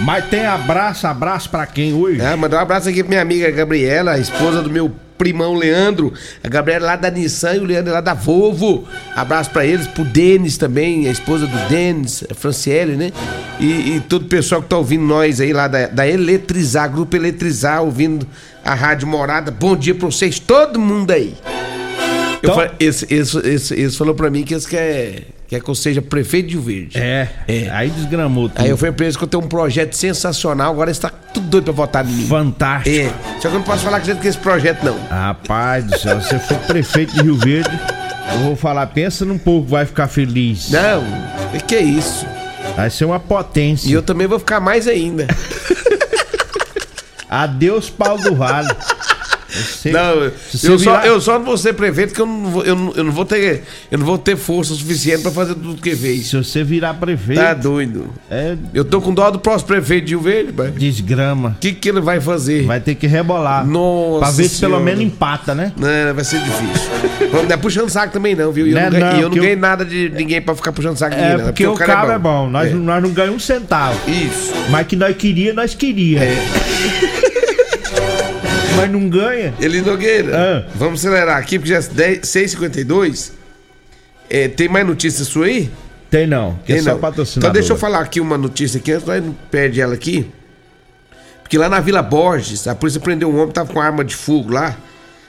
Mas 0.00 0.24
tem 0.30 0.46
abraço, 0.46 1.06
abraço 1.06 1.50
pra 1.50 1.66
quem 1.66 1.92
hoje? 1.92 2.18
É, 2.22 2.34
mandar 2.36 2.56
um 2.56 2.60
abraço 2.60 2.88
aqui 2.88 3.02
pra 3.02 3.10
minha 3.10 3.20
amiga 3.20 3.50
Gabriela, 3.50 4.12
a 4.12 4.18
esposa 4.18 4.62
do 4.62 4.70
meu 4.70 4.90
primão 5.18 5.54
Leandro. 5.54 6.10
A 6.42 6.48
Gabriela 6.48 6.84
é 6.84 6.86
lá 6.86 6.96
da 6.96 7.10
Nissan 7.10 7.56
e 7.56 7.58
o 7.58 7.64
Leandro 7.64 7.90
é 7.90 7.94
lá 7.94 8.00
da 8.00 8.14
Volvo. 8.14 8.84
Abraço 9.14 9.50
pra 9.50 9.66
eles, 9.66 9.86
pro 9.86 10.04
Denis 10.04 10.56
também, 10.56 11.06
a 11.06 11.10
esposa 11.10 11.46
do 11.46 11.68
Denis, 11.68 12.24
a 12.30 12.34
Franciele, 12.34 12.96
né? 12.96 13.12
E, 13.60 13.96
e 13.96 14.00
todo 14.00 14.22
o 14.22 14.28
pessoal 14.28 14.62
que 14.62 14.68
tá 14.68 14.78
ouvindo 14.78 15.04
nós 15.04 15.38
aí 15.38 15.52
lá 15.52 15.68
da, 15.68 15.86
da 15.86 16.08
Eletrizar, 16.08 16.90
Grupo 16.90 17.14
Eletrizar, 17.14 17.82
ouvindo 17.82 18.26
a 18.64 18.74
Rádio 18.74 19.06
Morada. 19.06 19.50
Bom 19.50 19.76
dia 19.76 19.94
pra 19.94 20.06
vocês, 20.06 20.38
todo 20.38 20.80
mundo 20.80 21.10
aí. 21.10 21.34
Então- 22.46 22.54
falei, 22.54 22.70
esse, 22.80 23.06
esse, 23.12 23.38
esse, 23.38 23.74
esse 23.74 23.96
falou 23.96 24.14
pra 24.14 24.30
mim 24.30 24.42
que 24.42 24.54
eles 24.54 24.66
querem 24.66 25.24
quer 25.48 25.60
que 25.60 25.68
eu 25.68 25.74
seja 25.76 26.02
prefeito 26.02 26.48
de 26.48 26.54
Rio 26.54 26.62
Verde. 26.62 26.98
É, 26.98 27.28
aí 27.72 27.88
desgramou 27.90 28.48
tudo. 28.48 28.62
Aí 28.62 28.68
eu 28.70 28.76
falei 28.76 28.92
pra 28.92 29.04
eles 29.06 29.16
que 29.16 29.22
eu 29.22 29.28
tenho 29.28 29.44
um 29.44 29.48
projeto 29.48 29.92
sensacional, 29.94 30.72
agora 30.72 30.90
eles 30.90 30.98
tá 30.98 31.08
tudo 31.08 31.46
doido 31.48 31.64
pra 31.66 31.72
votar 31.72 32.04
em 32.04 32.12
mim. 32.12 32.26
Fantástico. 32.26 32.96
É. 32.96 33.12
Só 33.34 33.40
que 33.42 33.46
eu 33.48 33.52
não 33.52 33.62
posso 33.62 33.84
falar 33.84 34.00
com 34.00 34.06
gente 34.06 34.20
que 34.20 34.26
esse 34.28 34.38
projeto, 34.38 34.82
não. 34.84 34.98
Rapaz 35.08 35.84
do 35.84 35.96
céu, 35.98 36.20
você 36.20 36.38
for 36.40 36.58
prefeito 36.60 37.14
de 37.14 37.22
Rio 37.22 37.36
Verde, 37.36 37.70
eu 38.32 38.38
vou 38.40 38.56
falar, 38.56 38.86
pensa 38.88 39.24
num 39.24 39.38
que 39.38 39.60
vai 39.68 39.86
ficar 39.86 40.08
feliz. 40.08 40.68
Não, 40.70 41.04
que 41.52 41.60
que 41.64 41.74
é 41.76 41.82
isso? 41.82 42.26
Vai 42.74 42.90
ser 42.90 43.04
uma 43.04 43.20
potência. 43.20 43.88
E 43.88 43.92
eu 43.92 44.02
também 44.02 44.26
vou 44.26 44.38
ficar 44.40 44.58
mais 44.58 44.88
ainda. 44.88 45.28
Adeus, 47.28 47.90
pau 47.90 48.18
do 48.18 48.34
não, 49.92 50.30
eu, 50.64 50.78
só, 50.78 51.00
eu 51.02 51.20
só 51.20 51.38
não 51.38 51.44
vou 51.46 51.56
ser 51.56 51.72
prefeito 51.74 52.08
porque 52.10 52.22
eu 52.22 52.26
não 52.26 52.50
vou, 52.50 52.64
eu 52.64 52.76
não, 52.76 52.92
eu 52.94 53.04
não 53.04 53.12
vou 53.12 53.24
ter 53.24 53.62
eu 53.90 53.98
não 53.98 54.06
vou 54.06 54.18
ter 54.18 54.36
força 54.36 54.74
suficiente 54.74 55.22
pra 55.22 55.30
fazer 55.30 55.54
tudo 55.54 55.80
que 55.80 55.94
fez. 55.94 56.26
Se 56.28 56.36
você 56.36 56.62
virar 56.64 56.94
prefeito. 56.94 57.40
Tá 57.40 57.54
doido. 57.54 58.12
É 58.30 58.56
Eu 58.74 58.84
tô 58.84 59.00
com 59.00 59.12
dó 59.14 59.30
do 59.30 59.38
próximo 59.38 59.68
prefeito 59.68 60.04
de 60.06 60.12
Rio 60.14 60.20
Verde, 60.20 60.52
pai. 60.52 60.70
desgrama. 60.70 61.50
O 61.56 61.60
que 61.60 61.72
que 61.72 61.88
ele 61.88 62.00
vai 62.00 62.20
fazer? 62.20 62.64
Vai 62.64 62.80
ter 62.80 62.94
que 62.94 63.06
rebolar. 63.06 63.66
Nossa 63.66 64.20
Pra 64.20 64.30
ver 64.30 64.48
se 64.48 64.60
pelo 64.60 64.80
menos 64.80 65.02
empata, 65.02 65.54
né? 65.54 65.72
Não, 65.76 66.14
vai 66.14 66.24
ser 66.24 66.40
difícil. 66.40 66.90
Não 67.32 67.40
é 67.50 67.56
puxando 67.56 67.88
saco 67.90 68.12
também 68.12 68.34
não, 68.34 68.52
viu? 68.52 68.66
E 68.66 68.70
eu 68.70 68.74
Não 68.74 68.82
não, 68.82 68.88
é 68.88 68.90
ganhei, 68.90 69.06
não, 69.06 69.16
e 69.16 69.20
eu 69.20 69.22
não 69.22 69.28
porque 69.30 69.40
ganhei 69.40 69.54
eu- 69.56 69.60
nada 69.60 69.84
de 69.84 70.08
ninguém 70.10 70.40
pra 70.42 70.54
ficar 70.54 70.72
puxando 70.72 70.96
saco 70.96 71.14
de 71.14 71.20
É, 71.20 71.24
ninguém, 71.24 71.38
não. 71.38 71.44
porque 71.46 71.66
o 71.66 71.74
cara 71.74 72.14
é 72.14 72.18
bom. 72.18 72.48
Nós, 72.50 72.68
É. 72.70 72.74
não- 72.74 72.80
nós 72.80 73.02
não 73.02 73.10
ganhamos 73.10 73.36
um 73.42 73.44
centavo. 73.46 73.98
Isso. 74.10 74.52
Mas 74.70 74.86
que 74.86 74.96
nós 74.96 75.16
queria, 75.16 75.52
nós 75.54 75.74
queria. 75.74 76.20
É. 76.20 76.36
Mas 78.76 78.90
não 78.90 79.08
ganha. 79.08 79.54
Eli 79.60 79.80
Nogueira, 79.80 80.68
vamos 80.74 81.00
acelerar 81.00 81.38
aqui, 81.38 81.58
porque 81.58 81.70
já 81.70 81.78
é 81.78 81.82
10, 81.82 82.20
6h52. 82.20 83.32
É, 84.28 84.48
tem 84.48 84.68
mais 84.68 84.86
notícia 84.86 85.24
sua 85.24 85.46
aí? 85.46 85.70
Tem 86.10 86.26
não. 86.26 86.58
Que 86.64 86.72
é 86.72 86.74
Tem 86.76 86.84
só 86.84 86.92
não. 86.92 86.98
patrocinador. 86.98 87.48
Então 87.50 87.52
deixa 87.52 87.72
eu 87.72 87.76
falar 87.76 88.00
aqui 88.00 88.20
uma 88.20 88.38
notícia 88.38 88.78
aqui, 88.78 88.92
antes 88.92 89.06
nós 89.06 89.24
não 89.24 89.34
perde 89.50 89.80
ela 89.80 89.94
aqui. 89.94 90.30
Porque 91.42 91.56
lá 91.58 91.68
na 91.68 91.78
Vila 91.80 92.02
Borges, 92.02 92.66
a 92.66 92.74
polícia 92.74 93.00
prendeu 93.00 93.28
um 93.30 93.34
homem 93.36 93.48
que 93.48 93.54
tava 93.54 93.72
com 93.72 93.80
arma 93.80 94.04
de 94.04 94.16
fogo 94.16 94.52
lá. 94.52 94.76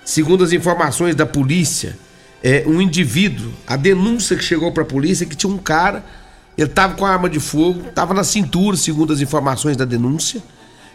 Segundo 0.04 0.44
as 0.44 0.52
informações 0.52 1.16
da 1.16 1.26
polícia, 1.26 1.96
é, 2.44 2.64
um 2.66 2.82
indivíduo, 2.82 3.52
a 3.68 3.76
denúncia 3.76 4.36
que 4.36 4.44
chegou 4.44 4.72
pra 4.72 4.86
polícia 4.86 5.26
é 5.26 5.28
que 5.28 5.36
tinha 5.36 5.52
um 5.52 5.58
cara, 5.58 6.04
ele 6.58 6.70
tava 6.70 6.96
com 6.96 7.06
a 7.06 7.12
arma 7.12 7.30
de 7.30 7.40
fogo, 7.40 7.84
tava 7.94 8.14
na 8.14 8.24
cintura, 8.24 8.78
segundo 8.78 9.14
as 9.14 9.22
informações 9.22 9.78
da 9.78 9.86
denúncia. 9.86 10.42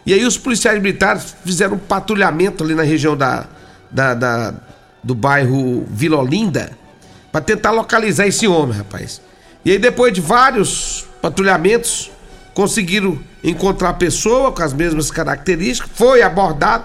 E 0.05 0.13
aí 0.13 0.25
os 0.25 0.37
policiais 0.37 0.81
militares 0.81 1.35
fizeram 1.45 1.75
um 1.75 1.79
patrulhamento 1.79 2.63
ali 2.63 2.75
na 2.75 2.83
região 2.83 3.15
da, 3.15 3.45
da, 3.89 4.13
da- 4.13 4.53
do 5.03 5.13
bairro 5.15 5.85
Vila 5.89 6.17
Olinda 6.17 6.71
para 7.31 7.41
tentar 7.41 7.71
localizar 7.71 8.27
esse 8.27 8.47
homem, 8.47 8.77
rapaz. 8.77 9.21
E 9.65 9.71
aí 9.71 9.77
depois 9.79 10.13
de 10.13 10.21
vários 10.21 11.05
patrulhamentos, 11.21 12.11
conseguiram 12.53 13.17
encontrar 13.43 13.89
a 13.89 13.93
pessoa 13.93 14.51
com 14.51 14.61
as 14.61 14.73
mesmas 14.73 15.09
características, 15.09 15.89
foi 15.95 16.21
abordado. 16.21 16.83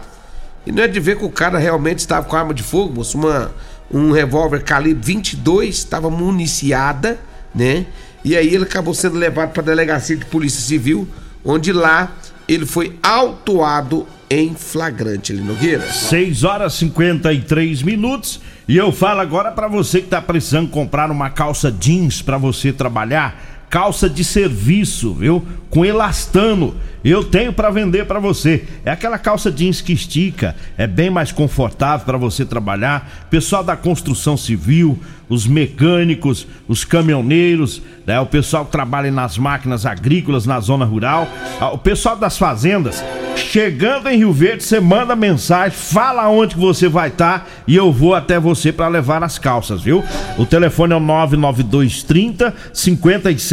E 0.67 0.73
não 0.73 0.83
é 0.83 0.89
de 0.89 0.99
ver 1.01 1.19
que 1.19 1.25
o 1.25 1.31
cara 1.31 1.59
realmente 1.59 1.99
estava 1.99 2.25
com 2.27 2.37
arma 2.37 2.55
de 2.55 2.63
fogo, 2.63 2.95
moço, 2.95 3.19
uma, 3.19 3.53
um 3.91 4.11
revólver 4.13 4.63
calibre 4.63 5.03
22, 5.05 5.77
estava 5.77 6.09
municiada, 6.11 7.19
né? 7.55 7.87
E 8.25 8.37
aí 8.37 8.55
ele 8.55 8.65
acabou 8.65 8.95
sendo 8.95 9.17
levado 9.17 9.51
para 9.53 9.63
a 9.63 9.65
delegacia 9.65 10.17
de 10.17 10.25
polícia 10.27 10.61
civil, 10.61 11.09
onde 11.45 11.73
lá 11.73 12.11
ele 12.49 12.65
foi 12.65 12.99
autuado 13.03 14.07
em 14.31 14.55
flagrante, 14.55 15.33
ali 15.33 15.43
Nogueira. 15.43 15.87
6 15.91 16.45
horas 16.45 16.75
e 16.75 16.79
53 16.79 17.83
minutos. 17.83 18.41
E 18.67 18.77
eu 18.77 18.91
falo 18.93 19.21
agora 19.21 19.51
pra 19.53 19.69
você 19.69 20.01
que 20.01 20.09
tá 20.09 20.21
precisando 20.21 20.69
comprar 20.69 21.11
uma 21.11 21.31
calça 21.31 21.71
jeans 21.71 22.21
pra 22.21 22.37
você 22.37 22.73
trabalhar. 22.73 23.58
Calça 23.71 24.09
de 24.09 24.25
serviço, 24.25 25.13
viu? 25.15 25.45
Com 25.69 25.85
elastano. 25.85 26.75
Eu 27.05 27.23
tenho 27.23 27.53
pra 27.53 27.71
vender 27.71 28.07
pra 28.07 28.19
você. 28.19 28.65
É 28.85 28.91
aquela 28.91 29.19
calça 29.19 29.53
jeans 29.53 29.81
que 29.81 29.93
estica, 29.93 30.57
é 30.77 30.87
bem 30.87 31.11
mais 31.11 31.31
confortável 31.31 32.05
pra 32.05 32.19
você 32.19 32.45
trabalhar. 32.45 33.27
Pessoal 33.31 33.63
da 33.63 33.77
construção 33.77 34.37
civil, 34.37 34.99
os 35.29 35.47
mecânicos, 35.47 36.47
os 36.67 36.85
caminhoneiros, 36.85 37.83
né? 38.07 38.19
o 38.19 38.27
pessoal 38.27 38.65
que 38.65 38.73
trabalha 38.73 39.13
nas 39.13 39.37
máquinas 39.37 39.85
agrícolas 39.87 40.47
na 40.47 40.59
zona 40.59 40.85
rural, 40.85 41.29
ah, 41.61 41.71
o 41.71 41.79
pessoal 41.79 42.17
das 42.17 42.39
fazendas. 42.39 43.05
Chegando 43.37 44.09
em 44.09 44.19
Rio 44.19 44.33
Verde, 44.33 44.65
você 44.65 44.81
manda 44.81 45.15
mensagem, 45.15 45.71
fala 45.71 46.29
onde 46.29 46.57
que 46.57 46.61
você 46.61 46.89
vai 46.89 47.09
estar 47.09 47.49
e 47.67 47.77
eu 47.77 47.93
vou 47.93 48.15
até 48.15 48.41
você 48.41 48.73
para 48.73 48.89
levar 48.89 49.23
as 49.23 49.39
calças, 49.39 49.81
viu? 49.81 50.05
O 50.37 50.45
telefone 50.45 50.93
é 50.93 50.97
o 50.97 51.01
99230 51.01 52.55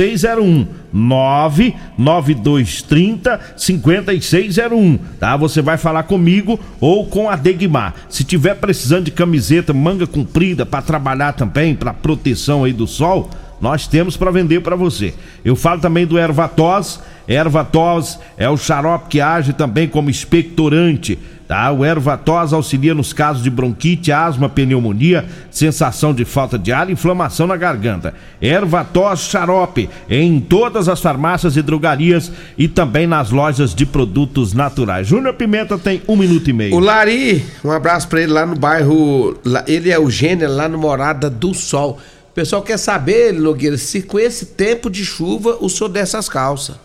5601. 0.05 0.85
99230 0.95 3.39
5601, 3.57 4.97
tá? 5.19 5.35
Você 5.35 5.61
vai 5.61 5.77
falar 5.77 6.03
comigo 6.03 6.57
ou 6.79 7.05
com 7.05 7.29
a 7.29 7.35
Degmar. 7.35 7.93
Se 8.07 8.23
tiver 8.23 8.55
precisando 8.55 9.03
de 9.03 9.11
camiseta 9.11 9.73
manga 9.73 10.07
comprida 10.07 10.65
para 10.65 10.81
trabalhar 10.81 11.33
também, 11.33 11.75
para 11.75 11.93
proteção 11.93 12.63
aí 12.63 12.71
do 12.71 12.87
sol, 12.87 13.29
nós 13.59 13.87
temos 13.87 14.15
para 14.15 14.31
vender 14.31 14.61
para 14.61 14.77
você. 14.77 15.13
Eu 15.43 15.53
falo 15.55 15.81
também 15.81 16.05
do 16.05 16.17
Ervatos. 16.17 17.01
Ervatos 17.27 18.17
é 18.37 18.49
o 18.49 18.55
xarope 18.55 19.09
que 19.09 19.19
age 19.19 19.51
também 19.51 19.89
como 19.89 20.09
expectorante. 20.09 21.19
Tá? 21.47 21.71
O 21.71 21.85
Ervatos 21.85 22.53
auxilia 22.53 22.95
nos 22.95 23.13
casos 23.13 23.43
de 23.43 23.51
bronquite, 23.51 24.11
asma, 24.11 24.49
pneumonia, 24.49 25.25
sensação 25.51 26.11
de 26.11 26.25
falta 26.25 26.57
de 26.57 26.71
ar 26.71 26.89
e 26.89 26.93
inflamação 26.93 27.45
na 27.45 27.55
garganta. 27.55 28.15
Ervatos 28.41 29.27
xarope 29.29 29.87
em 30.09 30.39
todas 30.39 30.89
as 30.89 30.99
farmácias 30.99 31.55
e 31.55 31.61
drogarias 31.61 32.31
e 32.57 32.67
também 32.67 33.05
nas 33.05 33.29
lojas 33.29 33.75
de 33.75 33.85
produtos 33.85 34.53
naturais. 34.53 35.07
Júnior 35.07 35.35
Pimenta 35.35 35.77
tem 35.77 36.01
um 36.07 36.15
minuto 36.15 36.49
e 36.49 36.53
meio. 36.53 36.75
O 36.75 36.79
Lari, 36.79 37.45
um 37.63 37.69
abraço 37.69 38.07
pra 38.07 38.21
ele 38.21 38.31
lá 38.31 38.43
no 38.43 38.55
bairro. 38.55 39.37
Ele 39.67 39.91
é 39.91 39.99
o 39.99 40.09
gênero 40.09 40.51
lá 40.51 40.67
no 40.67 40.79
Morada 40.79 41.29
do 41.29 41.53
Sol. 41.53 41.99
O 42.31 42.33
pessoal 42.33 42.63
quer 42.63 42.77
saber, 42.77 43.33
Nogueira, 43.33 43.77
se 43.77 44.01
com 44.01 44.17
esse 44.17 44.47
tempo 44.47 44.89
de 44.89 45.05
chuva 45.05 45.57
o 45.61 45.69
senhor 45.69 45.89
desce 45.89 46.17
as 46.17 46.27
calças. 46.27 46.75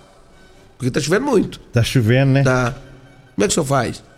Porque 0.77 0.91
tá 0.91 1.01
chovendo 1.01 1.25
muito. 1.25 1.59
Tá 1.73 1.83
chovendo, 1.83 2.33
né? 2.33 2.43
Tá. 2.43 2.75
Como 3.35 3.45
é 3.45 3.49
que 3.49 3.53
o 3.53 3.55
senhor 3.55 3.67
faz? 3.67 4.10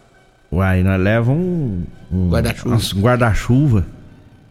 Uai, 0.53 0.83
nós 0.83 1.01
leva 1.01 1.33
um, 1.33 1.83
um 2.13 2.29
Guarda-chuva. 2.29 2.77
um 2.77 3.01
guarda-chuva. 3.01 3.87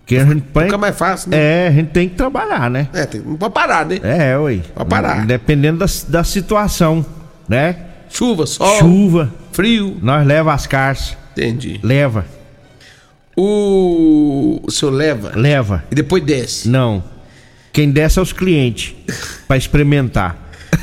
Que 0.03 0.17
a 0.17 0.25
gente 0.25 0.41
põe. 0.41 0.65
Fica 0.65 0.77
mais 0.79 0.97
fácil, 0.97 1.29
né? 1.29 1.37
É, 1.37 1.67
a 1.67 1.71
gente 1.71 1.91
tem 1.91 2.09
que 2.09 2.15
trabalhar, 2.15 2.71
né? 2.71 2.87
É, 2.91 3.05
tem, 3.05 3.21
não 3.21 3.37
pode 3.37 3.53
parar, 3.53 3.85
né? 3.85 3.99
É, 4.01 4.35
ué. 4.35 4.59
Pode 4.73 4.89
parar. 4.89 5.25
Dependendo 5.27 5.77
da, 5.77 5.85
da 6.07 6.23
situação, 6.23 7.05
né? 7.47 7.75
Chuva, 8.09 8.47
sol. 8.47 8.79
Chuva. 8.79 9.31
Frio. 9.51 9.97
Nós 10.01 10.25
leva 10.25 10.53
as 10.53 10.65
carças. 10.65 11.15
Entendi. 11.33 11.79
Leva. 11.83 12.25
O. 13.37 14.59
O 14.63 14.71
senhor 14.71 14.91
leva? 14.91 15.31
Leva. 15.35 15.83
E 15.91 15.95
depois 15.95 16.23
desce. 16.23 16.67
Não. 16.67 17.03
Quem 17.71 17.91
desce 17.91 18.17
é 18.17 18.21
os 18.21 18.33
clientes. 18.33 18.95
pra 19.47 19.55
experimentar. 19.55 20.35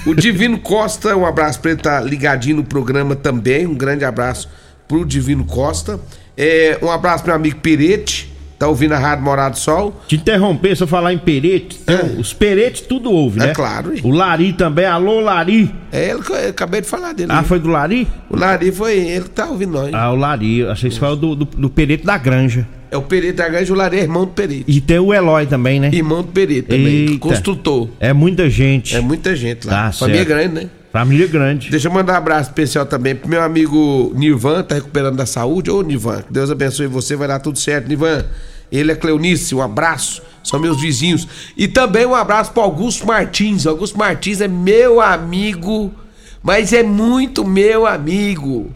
O 0.07 0.15
Divino 0.15 0.59
Costa, 0.59 1.17
um 1.17 1.27
abraço 1.27 1.61
pra 1.61 1.73
ele, 1.73 1.81
tá 1.81 2.01
ligadinho 2.01 2.57
no 2.57 2.65
programa 2.65 3.17
também. 3.17 3.67
Um 3.67 3.75
grande 3.75 4.05
abraço 4.05 4.49
pro 4.88 5.05
Divino 5.05 5.44
Costa. 5.44 6.01
É, 6.37 6.79
um 6.83 6.90
abraço 6.90 7.22
pro 7.22 7.33
meu 7.33 7.37
amigo 7.37 7.57
Perete, 7.61 8.33
tá 8.59 8.66
ouvindo 8.66 8.92
a 8.92 8.98
Rádio 8.98 9.24
Morado 9.24 9.55
do 9.55 9.59
Sol. 9.59 10.01
Te 10.09 10.16
interromper, 10.16 10.77
se 10.77 10.83
eu 10.83 10.87
falar 10.87 11.12
em 11.12 11.18
perete, 11.18 11.79
então, 11.83 12.18
os 12.18 12.33
peretes 12.33 12.81
tudo 12.81 13.12
ouve, 13.12 13.38
É 13.40 13.46
né? 13.46 13.55
claro, 13.55 13.94
hein? 13.94 14.01
O 14.03 14.11
Lari 14.11 14.53
também, 14.53 14.85
alô 14.87 15.20
Lari. 15.20 15.72
É 15.92 16.11
ele 16.11 16.22
que 16.22 16.33
eu 16.33 16.48
acabei 16.48 16.81
de 16.81 16.88
falar 16.88 17.12
dele. 17.12 17.31
Ah, 17.31 17.42
né? 17.42 17.44
foi 17.46 17.59
do 17.61 17.68
Lari? 17.68 18.09
O 18.31 18.37
Lari 18.37 18.72
foi 18.72 18.98
ele 18.98 19.24
que 19.24 19.31
tá 19.31 19.46
ouvindo 19.46 19.72
nós. 19.72 19.92
Ah, 19.92 20.11
o 20.11 20.16
Lari, 20.16 20.64
achei 20.66 20.88
que 20.88 20.94
você 20.94 21.01
falou 21.01 21.16
do, 21.16 21.35
do, 21.37 21.44
do 21.44 21.70
perete 21.70 22.05
da 22.05 22.16
granja. 22.18 22.66
É 22.90 22.96
o 22.96 23.03
Perete 23.03 23.35
da 23.35 23.46
Grande, 23.51 23.70
o 23.70 23.74
Lari 23.74 23.98
é 23.98 24.03
irmão 24.03 24.24
do 24.24 24.31
Perete. 24.31 24.64
E 24.66 24.81
tem 24.81 24.98
o 24.98 25.12
Eloy 25.12 25.44
também, 25.44 25.79
né? 25.79 25.90
Irmão 25.92 26.22
do 26.22 26.29
Perete 26.29 26.68
também. 26.68 26.87
Eita. 26.87 27.18
Construtor. 27.18 27.88
É 28.01 28.14
muita 28.14 28.48
gente. 28.48 28.96
É 28.96 29.01
muita 29.03 29.37
gente 29.37 29.66
lá. 29.66 29.85
Tá 29.88 29.92
Família 29.92 30.24
certo. 30.24 30.29
grande, 30.29 30.55
né? 30.55 30.70
Família 30.99 31.29
grande. 31.29 31.71
Deixa 31.71 31.87
eu 31.87 31.93
mandar 31.93 32.15
um 32.15 32.17
abraço 32.17 32.51
especial 32.51 32.85
também 32.85 33.15
pro 33.15 33.29
meu 33.29 33.41
amigo 33.41 34.13
Nirvan, 34.17 34.65
tá 34.65 34.75
recuperando 34.75 35.15
da 35.15 35.27
saúde. 35.27 35.71
Ô, 35.71 35.81
Nirvan, 35.81 36.23
que 36.23 36.33
Deus 36.33 36.51
abençoe 36.51 36.89
você, 36.89 37.15
vai 37.15 37.29
dar 37.29 37.39
tudo 37.39 37.57
certo, 37.57 37.87
Nirvan. 37.87 38.25
Ele 38.71 38.91
é 38.91 38.97
Cleonice, 38.97 39.55
um 39.55 39.63
abraço. 39.63 40.21
São 40.43 40.59
meus 40.59 40.81
vizinhos. 40.81 41.29
E 41.57 41.69
também 41.69 42.05
um 42.05 42.17
abraço 42.17 42.51
pro 42.51 42.65
Augusto 42.65 43.07
Martins. 43.07 43.65
Augusto 43.65 43.97
Martins 43.97 44.41
é 44.41 44.49
meu 44.49 45.01
amigo, 45.01 45.95
mas 46.43 46.73
é 46.73 46.83
muito 46.83 47.47
meu 47.47 47.87
amigo. 47.87 48.69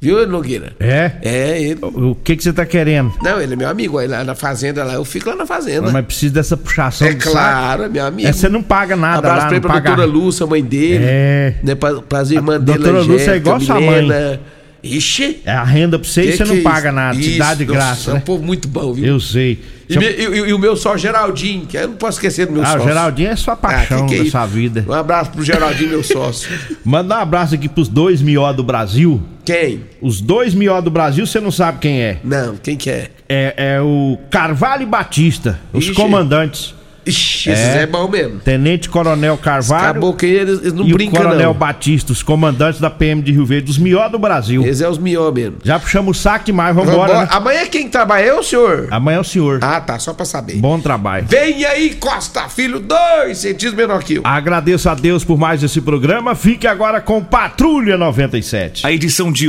Viu, 0.00 0.26
Nogueira? 0.26 0.72
É? 0.80 1.12
É, 1.22 1.62
ele. 1.62 1.78
O 1.82 2.14
que 2.14 2.34
que 2.34 2.42
você 2.42 2.54
tá 2.54 2.64
querendo? 2.64 3.12
Não, 3.22 3.38
ele 3.38 3.52
é 3.52 3.56
meu 3.56 3.68
amigo. 3.68 3.98
Aí 3.98 4.08
lá 4.08 4.24
na 4.24 4.34
fazenda, 4.34 4.82
lá, 4.82 4.94
eu 4.94 5.04
fico 5.04 5.28
lá 5.28 5.36
na 5.36 5.44
fazenda. 5.44 5.90
Mas 5.90 6.06
precisa 6.06 6.32
dessa 6.32 6.56
puxação 6.56 7.06
É 7.06 7.12
de 7.12 7.22
saco. 7.22 7.34
claro, 7.36 7.82
é 7.82 7.88
meu 7.90 8.06
amigo. 8.06 8.26
É, 8.26 8.32
você 8.32 8.48
não 8.48 8.62
paga 8.62 8.96
nada 8.96 9.18
Abraço 9.18 9.36
lá, 9.36 9.46
pra 9.46 9.56
ele, 9.56 9.60
pra 9.60 9.74
paga... 9.74 9.88
doutora 9.90 10.06
Lúcia, 10.10 10.46
mãe 10.46 10.64
dele. 10.64 11.04
É. 11.06 11.54
Né, 11.62 11.74
pra, 11.74 12.00
pras 12.00 12.30
irmãs 12.30 12.56
A 12.56 12.58
dele, 12.58 12.78
doutora 12.78 13.02
Lúcia 13.02 13.32
é 13.32 13.36
igual 13.36 13.56
Angélica, 13.56 13.74
sua 13.74 13.92
mãe. 13.92 14.40
Ixi. 14.82 15.40
É 15.44 15.52
a 15.52 15.64
renda 15.64 15.98
pra 15.98 16.08
você 16.08 16.22
e 16.22 16.36
você 16.36 16.44
não 16.46 16.62
paga 16.62 16.88
isso? 16.88 16.96
nada, 16.96 17.18
te 17.20 17.38
dá 17.38 17.54
de 17.54 17.66
nossa, 17.66 17.78
graça, 17.78 18.10
É 18.10 18.14
um 18.14 18.16
né? 18.16 18.22
povo 18.24 18.42
muito 18.42 18.66
bom, 18.68 18.94
viu? 18.94 19.04
Eu 19.04 19.20
sei. 19.20 19.60
E, 19.94 19.98
me- 19.98 20.06
e- 20.06 20.48
e 20.48 20.52
o 20.52 20.58
meu 20.58 20.76
só 20.76 20.96
Geraldinho, 20.96 21.66
que 21.66 21.76
eu 21.76 21.88
não 21.88 21.96
posso 21.96 22.18
esquecer 22.18 22.46
do 22.46 22.52
meu 22.52 22.62
Ah, 22.62 22.68
o 22.68 22.72
sócio. 22.72 22.88
Geraldinho 22.88 23.28
é 23.30 23.36
sua 23.36 23.56
paixão 23.56 24.06
que 24.06 24.14
que 24.22 24.28
é 24.28 24.30
sua 24.30 24.46
vida. 24.46 24.84
Um 24.88 24.92
abraço 24.92 25.30
pro 25.30 25.42
Geraldinho, 25.42 25.90
meu 25.90 26.02
sócio. 26.04 26.48
Manda 26.84 27.16
um 27.16 27.20
abraço 27.20 27.54
aqui 27.54 27.68
pros 27.68 27.88
dois 27.88 28.22
mió 28.22 28.52
do 28.52 28.62
Brasil. 28.62 29.20
Quem? 29.44 29.84
Os 30.00 30.20
dois 30.20 30.54
mió 30.54 30.80
do 30.80 30.90
Brasil, 30.90 31.26
você 31.26 31.40
não 31.40 31.50
sabe 31.50 31.78
quem 31.80 32.00
é. 32.00 32.18
Não, 32.22 32.56
quem 32.56 32.76
que 32.76 32.88
é? 32.90 33.10
É, 33.28 33.54
é 33.76 33.80
o 33.80 34.16
Carvalho 34.30 34.82
e 34.82 34.86
Batista, 34.86 35.58
os 35.72 35.84
Ixi. 35.84 35.94
comandantes. 35.94 36.74
Ixi, 37.06 37.50
esses 37.50 37.76
é, 37.76 37.86
bom 37.86 38.08
mesmo. 38.08 38.40
Tenente 38.40 38.88
Coronel 38.88 39.36
Carvalho. 39.36 39.90
Acabou 39.90 40.14
que 40.14 40.26
eles, 40.26 40.60
eles 40.60 40.72
não 40.72 40.86
e 40.86 40.92
brincam, 40.92 41.20
o 41.20 41.24
Coronel 41.24 41.52
não. 41.52 41.54
Batista, 41.54 42.12
os 42.12 42.22
comandantes 42.22 42.80
da 42.80 42.90
PM 42.90 43.22
de 43.22 43.32
Rio 43.32 43.46
Verde, 43.46 43.70
os 43.70 43.78
melhores 43.78 44.12
do 44.12 44.18
Brasil. 44.18 44.64
Esse 44.66 44.84
é 44.84 44.88
os 44.88 44.98
melhores 44.98 45.34
mesmo. 45.34 45.56
Já 45.62 45.78
puxamos 45.78 46.18
o 46.18 46.20
saque 46.20 46.52
mais, 46.52 46.74
vambora. 46.74 46.96
Vambora. 46.96 47.20
Né? 47.20 47.28
Amanhã 47.30 47.66
quem 47.66 47.88
trabalha 47.88 48.24
é 48.24 48.34
o 48.34 48.42
senhor? 48.42 48.88
Amanhã 48.90 49.16
é 49.18 49.20
o 49.20 49.24
senhor. 49.24 49.58
Ah, 49.62 49.80
tá, 49.80 49.98
só 49.98 50.12
pra 50.12 50.24
saber. 50.24 50.56
Bom 50.56 50.80
trabalho. 50.80 51.26
Vem 51.28 51.64
aí, 51.64 51.94
Costa 51.94 52.48
Filho, 52.48 52.80
dois 52.80 53.38
centímetros 53.38 53.74
menor 53.74 54.02
que 54.02 54.14
eu. 54.16 54.22
Agradeço 54.24 54.88
a 54.88 54.94
Deus 54.94 55.24
por 55.24 55.38
mais 55.38 55.62
esse 55.62 55.80
programa. 55.80 56.34
Fique 56.34 56.66
agora 56.66 57.00
com 57.00 57.22
Patrulha 57.22 57.96
97. 57.96 58.86
A 58.86 58.92
edição 58.92 59.32
de 59.32 59.48